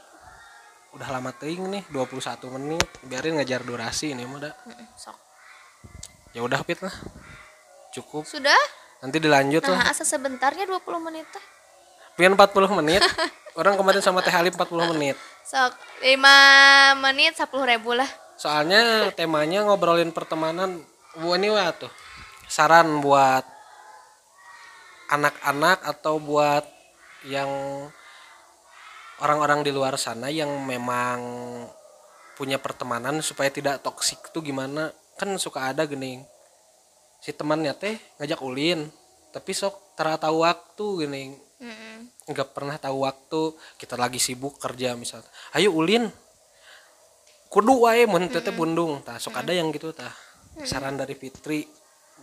Udah 0.97 1.07
lama 1.13 1.29
ting 1.35 1.61
nih 1.69 1.83
21 1.93 2.55
menit. 2.57 2.87
Biarin 3.05 3.37
ngejar 3.37 3.61
durasi 3.61 4.17
ini 4.17 4.25
mah 4.25 4.49
dah 4.49 4.53
sok. 4.97 5.17
Ya 6.33 6.41
udah 6.41 6.61
Pit 6.65 6.81
lah 6.81 6.93
cukup. 8.01 8.23
Sudah? 8.29 8.57
Nanti 9.01 9.17
dilanjut 9.21 9.61
lah. 9.65 9.77
Nah 9.81 9.87
asa 9.93 10.05
sebentarnya 10.05 10.65
20 10.65 10.81
menit 11.05 11.25
teh. 11.29 11.45
Pian 12.17 12.33
40 12.33 12.79
menit. 12.81 13.01
Orang 13.59 13.77
kemarin 13.77 14.01
sama 14.01 14.21
Teh 14.21 14.33
Halim 14.33 14.53
40 14.53 14.93
menit. 14.93 15.17
Sok 15.45 15.73
5 16.01 17.03
menit 17.05 17.33
10 17.37 17.49
ribu 17.49 17.93
lah. 17.93 18.09
Soalnya 18.37 19.09
temanya 19.13 19.65
ngobrolin 19.65 20.13
pertemanan 20.13 20.81
bu 21.17 21.33
ini 21.37 21.49
wah 21.49 21.73
tuh? 21.73 21.89
Saran 22.45 23.01
buat 23.01 23.45
anak-anak 25.09 25.81
atau 25.85 26.21
buat 26.21 26.65
yang 27.25 27.49
orang-orang 29.21 29.65
di 29.65 29.73
luar 29.73 29.97
sana 29.97 30.29
yang 30.29 30.49
memang 30.65 31.17
punya 32.37 32.61
pertemanan 32.61 33.25
supaya 33.25 33.49
tidak 33.49 33.81
toksik 33.81 34.29
tuh 34.29 34.45
gimana? 34.45 34.93
Kan 35.17 35.33
suka 35.41 35.73
ada 35.73 35.89
gening 35.89 36.36
si 37.21 37.33
temannya 37.33 37.73
teh 37.75 37.97
ngajak 38.21 38.39
ulin 38.41 38.87
tapi 39.33 39.51
sok 39.51 39.97
tera 39.97 40.15
tahu 40.17 40.45
waktu 40.45 40.87
Mm-mm. 41.57 41.97
nggak 42.29 42.53
pernah 42.53 42.77
tahu 42.77 43.03
waktu 43.05 43.41
kita 43.81 43.97
lagi 43.97 44.21
sibuk 44.21 44.61
kerja 44.61 44.93
misalnya 44.93 45.29
ayo 45.57 45.73
ulin 45.73 46.05
kudu 47.47 47.87
wae 47.87 48.03
mun 48.05 48.27
teh 48.27 48.43
teh 48.43 48.51
bundung. 48.51 48.99
Tah 49.03 49.17
sok 49.19 49.39
ada 49.39 49.55
yang 49.55 49.71
gitu 49.71 49.95
tah. 49.95 50.11
Saran 50.67 50.97
dari 50.97 51.13
Fitri 51.13 51.63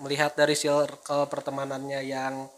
melihat 0.02 0.34
dari 0.34 0.58
circle 0.58 1.30
pertemanannya 1.30 2.02
yang 2.02 2.50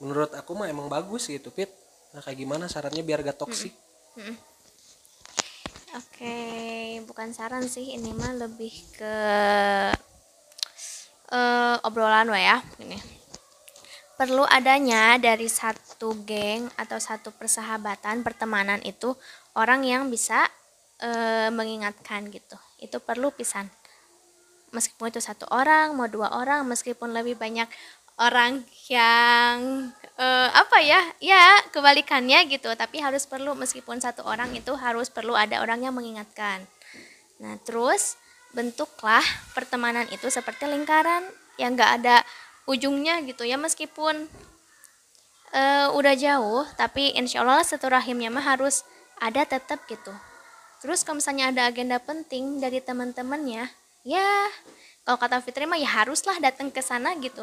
menurut 0.00 0.32
aku 0.32 0.56
mah 0.56 0.72
emang 0.72 0.88
bagus 0.88 1.28
gitu 1.28 1.52
Fit. 1.52 1.68
Nah 2.16 2.24
kayak 2.24 2.38
gimana 2.40 2.64
sarannya 2.66 3.04
biar 3.04 3.20
gak 3.20 3.36
toksik 3.36 3.76
Oke, 5.96 6.36
bukan 7.08 7.32
saran 7.32 7.64
sih, 7.64 7.96
ini 7.96 8.12
mah 8.12 8.36
lebih 8.36 8.72
ke 8.92 9.16
eh, 11.32 11.76
obrolan 11.86 12.28
wa 12.28 12.40
ya, 12.40 12.60
ini. 12.80 12.98
Perlu 14.18 14.42
adanya 14.50 15.14
dari 15.16 15.46
satu 15.46 16.26
geng 16.26 16.66
atau 16.74 16.98
satu 16.98 17.30
persahabatan, 17.30 18.26
pertemanan 18.26 18.82
itu 18.82 19.14
orang 19.54 19.86
yang 19.86 20.10
bisa 20.10 20.48
eh, 20.98 21.50
mengingatkan 21.54 22.26
gitu. 22.32 22.58
Itu 22.82 22.98
perlu 22.98 23.30
pisan. 23.30 23.70
Meskipun 24.74 25.08
itu 25.08 25.22
satu 25.22 25.48
orang, 25.48 25.96
mau 25.96 26.10
dua 26.10 26.34
orang, 26.34 26.66
meskipun 26.68 27.14
lebih 27.14 27.40
banyak 27.40 27.70
orang 28.18 28.66
yang 28.90 29.88
eh, 30.18 30.48
apa 30.50 30.82
ya 30.82 31.00
ya 31.22 31.62
kebalikannya 31.70 32.50
gitu 32.50 32.68
tapi 32.74 32.98
harus 32.98 33.24
perlu 33.24 33.54
meskipun 33.54 34.02
satu 34.02 34.26
orang 34.26 34.50
itu 34.58 34.74
harus 34.74 35.06
perlu 35.08 35.38
ada 35.38 35.62
orang 35.62 35.86
yang 35.86 35.94
mengingatkan 35.94 36.66
nah 37.38 37.54
terus 37.62 38.18
bentuklah 38.56 39.24
pertemanan 39.52 40.08
itu 40.08 40.28
seperti 40.32 40.64
lingkaran 40.64 41.24
yang 41.60 41.76
gak 41.76 42.02
ada 42.02 42.24
ujungnya 42.68 43.20
gitu 43.24 43.44
ya 43.44 43.56
meskipun 43.60 44.28
eh, 45.52 45.88
udah 45.92 46.14
jauh 46.16 46.64
tapi 46.76 47.12
insya 47.16 47.44
Allah 47.44 47.64
satu 47.64 47.88
rahimnya 47.88 48.28
mah 48.32 48.44
harus 48.44 48.84
ada 49.18 49.42
tetap 49.44 49.82
gitu. 49.90 50.12
Terus 50.78 51.02
kalau 51.02 51.18
misalnya 51.18 51.50
ada 51.50 51.62
agenda 51.66 51.98
penting 51.98 52.62
dari 52.62 52.78
teman-temannya 52.78 53.66
ya 54.06 54.30
kalau 55.08 55.18
kata 55.18 55.40
Fitri 55.40 55.64
mah 55.64 55.80
ya 55.80 55.88
haruslah 56.04 56.36
datang 56.38 56.68
ke 56.68 56.84
sana 56.84 57.16
gitu. 57.16 57.42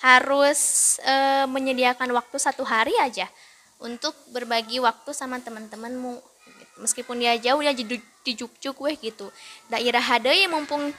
Harus 0.00 0.96
eh, 1.04 1.44
menyediakan 1.44 2.10
waktu 2.16 2.36
satu 2.40 2.64
hari 2.64 2.96
aja 3.00 3.28
untuk 3.76 4.16
berbagi 4.32 4.80
waktu 4.80 5.12
sama 5.12 5.36
teman-temanmu. 5.44 6.18
Meskipun 6.80 7.20
dia 7.20 7.36
jauh 7.38 7.62
ya 7.62 7.76
di 7.76 7.84
dijuk-juk 8.24 8.76
weh 8.80 8.96
gitu. 8.96 9.28
Daerah 9.68 10.00
hadeuy 10.00 10.48
mumpung 10.48 10.90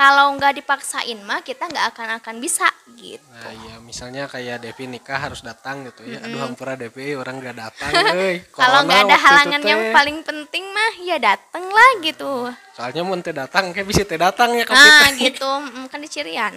kalau 0.00 0.32
nggak 0.38 0.62
dipaksain 0.62 1.18
mah 1.26 1.44
kita 1.44 1.68
nggak 1.68 1.86
akan 1.92 2.08
akan 2.22 2.36
bisa 2.40 2.64
gitu. 2.96 3.20
Nah 3.36 3.52
ya 3.52 3.74
misalnya 3.84 4.24
kayak 4.30 4.64
Devi 4.64 4.88
nikah 4.88 5.18
harus 5.18 5.44
datang 5.44 5.84
gitu 5.84 6.08
ya. 6.08 6.24
Aduh 6.24 6.40
hampura 6.40 6.78
Devi 6.78 7.12
orang 7.18 7.42
gak 7.42 7.58
datang 7.58 7.92
kalau 8.58 8.86
nggak 8.86 9.00
ada 9.10 9.18
halangan 9.20 9.60
yang 9.60 9.92
paling 9.92 10.24
penting 10.24 10.64
mah 10.72 10.92
ya 11.04 11.20
dateng 11.20 11.68
lah 11.68 11.90
gitu. 12.00 12.48
Soalnya 12.72 13.02
mun 13.04 13.20
teh 13.20 13.36
datang 13.36 13.74
kayak 13.76 13.84
bisa 13.84 14.06
teh 14.06 14.16
datang 14.16 14.56
ya 14.56 14.64
ke 14.64 14.72
nah 14.72 15.10
gitu. 15.12 15.44
Mm, 15.44 15.86
kan 15.92 16.00
dicirian 16.00 16.54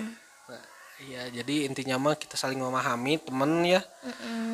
Nah, 0.47 0.63
Iya, 1.03 1.43
jadi 1.43 1.67
intinya 1.67 1.99
mah 1.99 2.15
kita 2.15 2.39
saling 2.39 2.61
memahami 2.63 3.19
temen 3.19 3.65
ya. 3.67 3.83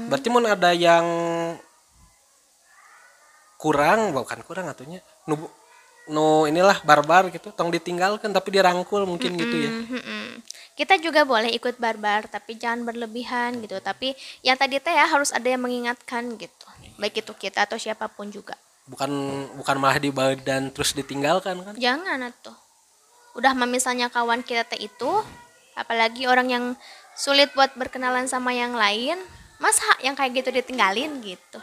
Berarti 0.10 0.28
mau 0.34 0.42
ada 0.42 0.74
yang 0.74 1.06
kurang, 3.60 4.16
bukan 4.16 4.40
kurang 4.48 4.72
atunya. 4.72 5.04
Nu, 5.28 5.36
nu 6.10 6.50
inilah 6.50 6.82
barbar 6.82 7.30
gitu, 7.30 7.54
tong 7.54 7.70
ditinggalkan 7.70 8.34
tapi 8.34 8.50
dirangkul 8.58 9.06
mungkin 9.06 9.38
gitu 9.38 9.56
ya. 9.56 9.70
Mm-mm. 9.70 10.42
Kita 10.74 10.98
juga 10.98 11.22
boleh 11.28 11.54
ikut 11.54 11.78
barbar, 11.78 12.26
tapi 12.26 12.58
jangan 12.58 12.88
berlebihan 12.88 13.62
gitu. 13.62 13.78
Tapi 13.78 14.18
yang 14.42 14.58
tadi 14.58 14.82
teh 14.82 14.96
ya 14.96 15.06
harus 15.06 15.30
ada 15.30 15.46
yang 15.46 15.62
mengingatkan 15.62 16.34
gitu. 16.40 16.66
Baik 16.98 17.22
itu 17.22 17.32
kita 17.36 17.70
atau 17.70 17.78
siapa 17.78 18.10
pun 18.10 18.32
juga. 18.34 18.58
Bukan 18.90 19.12
bukan 19.60 19.76
malah 19.78 20.02
di 20.02 20.10
dan 20.42 20.74
terus 20.74 20.98
ditinggalkan 20.98 21.62
kan. 21.62 21.74
Jangan 21.78 22.32
atuh. 22.32 22.58
Udah 23.38 23.54
misalnya 23.68 24.10
kawan 24.10 24.42
kita 24.42 24.66
teh 24.66 24.82
itu, 24.82 25.12
apalagi 25.78 26.26
orang 26.26 26.48
yang 26.50 26.66
sulit 27.14 27.52
buat 27.54 27.76
berkenalan 27.76 28.26
sama 28.26 28.56
yang 28.56 28.74
lain, 28.74 29.20
masa 29.60 29.84
yang 30.00 30.16
kayak 30.16 30.42
gitu 30.42 30.50
ditinggalin 30.56 31.20
gitu. 31.22 31.60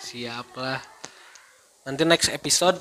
Siap 0.00 0.54
lah. 0.54 0.78
Nanti 1.82 2.06
next 2.06 2.30
episode 2.30 2.78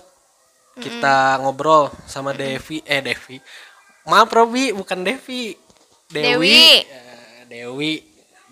kita 0.80 1.42
ngobrol 1.44 1.92
sama 2.08 2.32
Devi, 2.32 2.80
eh 2.88 3.04
Devi. 3.04 3.36
Maaf 4.08 4.32
Robi, 4.32 4.72
bukan 4.72 5.04
Devi. 5.04 5.54
Dewi. 6.08 6.24
Dewi. 6.24 6.64
Eh, 6.88 7.42
Dewi. 7.52 7.94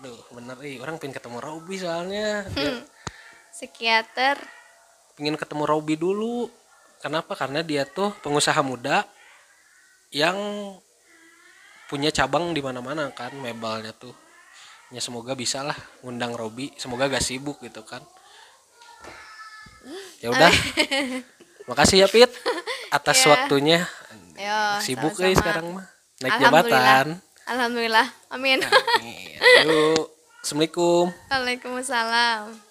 Duh, 0.00 0.20
bener 0.32 0.56
ih, 0.64 0.80
orang 0.80 0.96
pengen 1.00 1.16
ketemu 1.16 1.38
Robi 1.40 1.76
soalnya. 1.80 2.44
Dia 2.52 2.84
Psikiater. 3.52 4.40
pengen 5.16 5.36
ketemu 5.36 5.68
Robi 5.68 6.00
dulu. 6.00 6.48
Kenapa? 7.00 7.36
Karena 7.36 7.60
dia 7.64 7.84
tuh 7.84 8.12
pengusaha 8.24 8.60
muda 8.64 9.04
yang 10.12 10.36
punya 11.88 12.12
cabang 12.12 12.52
di 12.52 12.60
mana-mana 12.64 13.12
kan 13.12 13.32
mebelnya 13.36 13.92
tuh. 13.92 14.12
Ya 14.88 15.00
semoga 15.04 15.36
bisa 15.36 15.60
lah 15.60 15.76
ngundang 16.00 16.32
Robi. 16.36 16.72
Semoga 16.80 17.08
gak 17.08 17.24
sibuk 17.24 17.60
gitu 17.60 17.84
kan. 17.84 18.00
Ya 20.20 20.32
udah. 20.32 20.52
Makasih 21.70 22.02
ya 22.02 22.08
Pit 22.10 22.30
atas 22.90 23.22
Ya. 23.22 23.26
waktunya. 23.30 23.78
Yo, 24.34 24.60
Sibuk 24.82 25.14
sama-sama. 25.14 25.30
eh 25.30 25.34
sekarang 25.38 25.66
mah. 25.70 25.86
Naik 26.18 26.32
Alhamdulillah. 26.34 26.82
jabatan. 26.82 27.06
Alhamdulillah. 27.46 28.06
Amin. 28.28 28.58
Yuk, 29.62 30.04
Assalamualaikum. 30.42 31.04
Waalaikumsalam. 31.30 32.69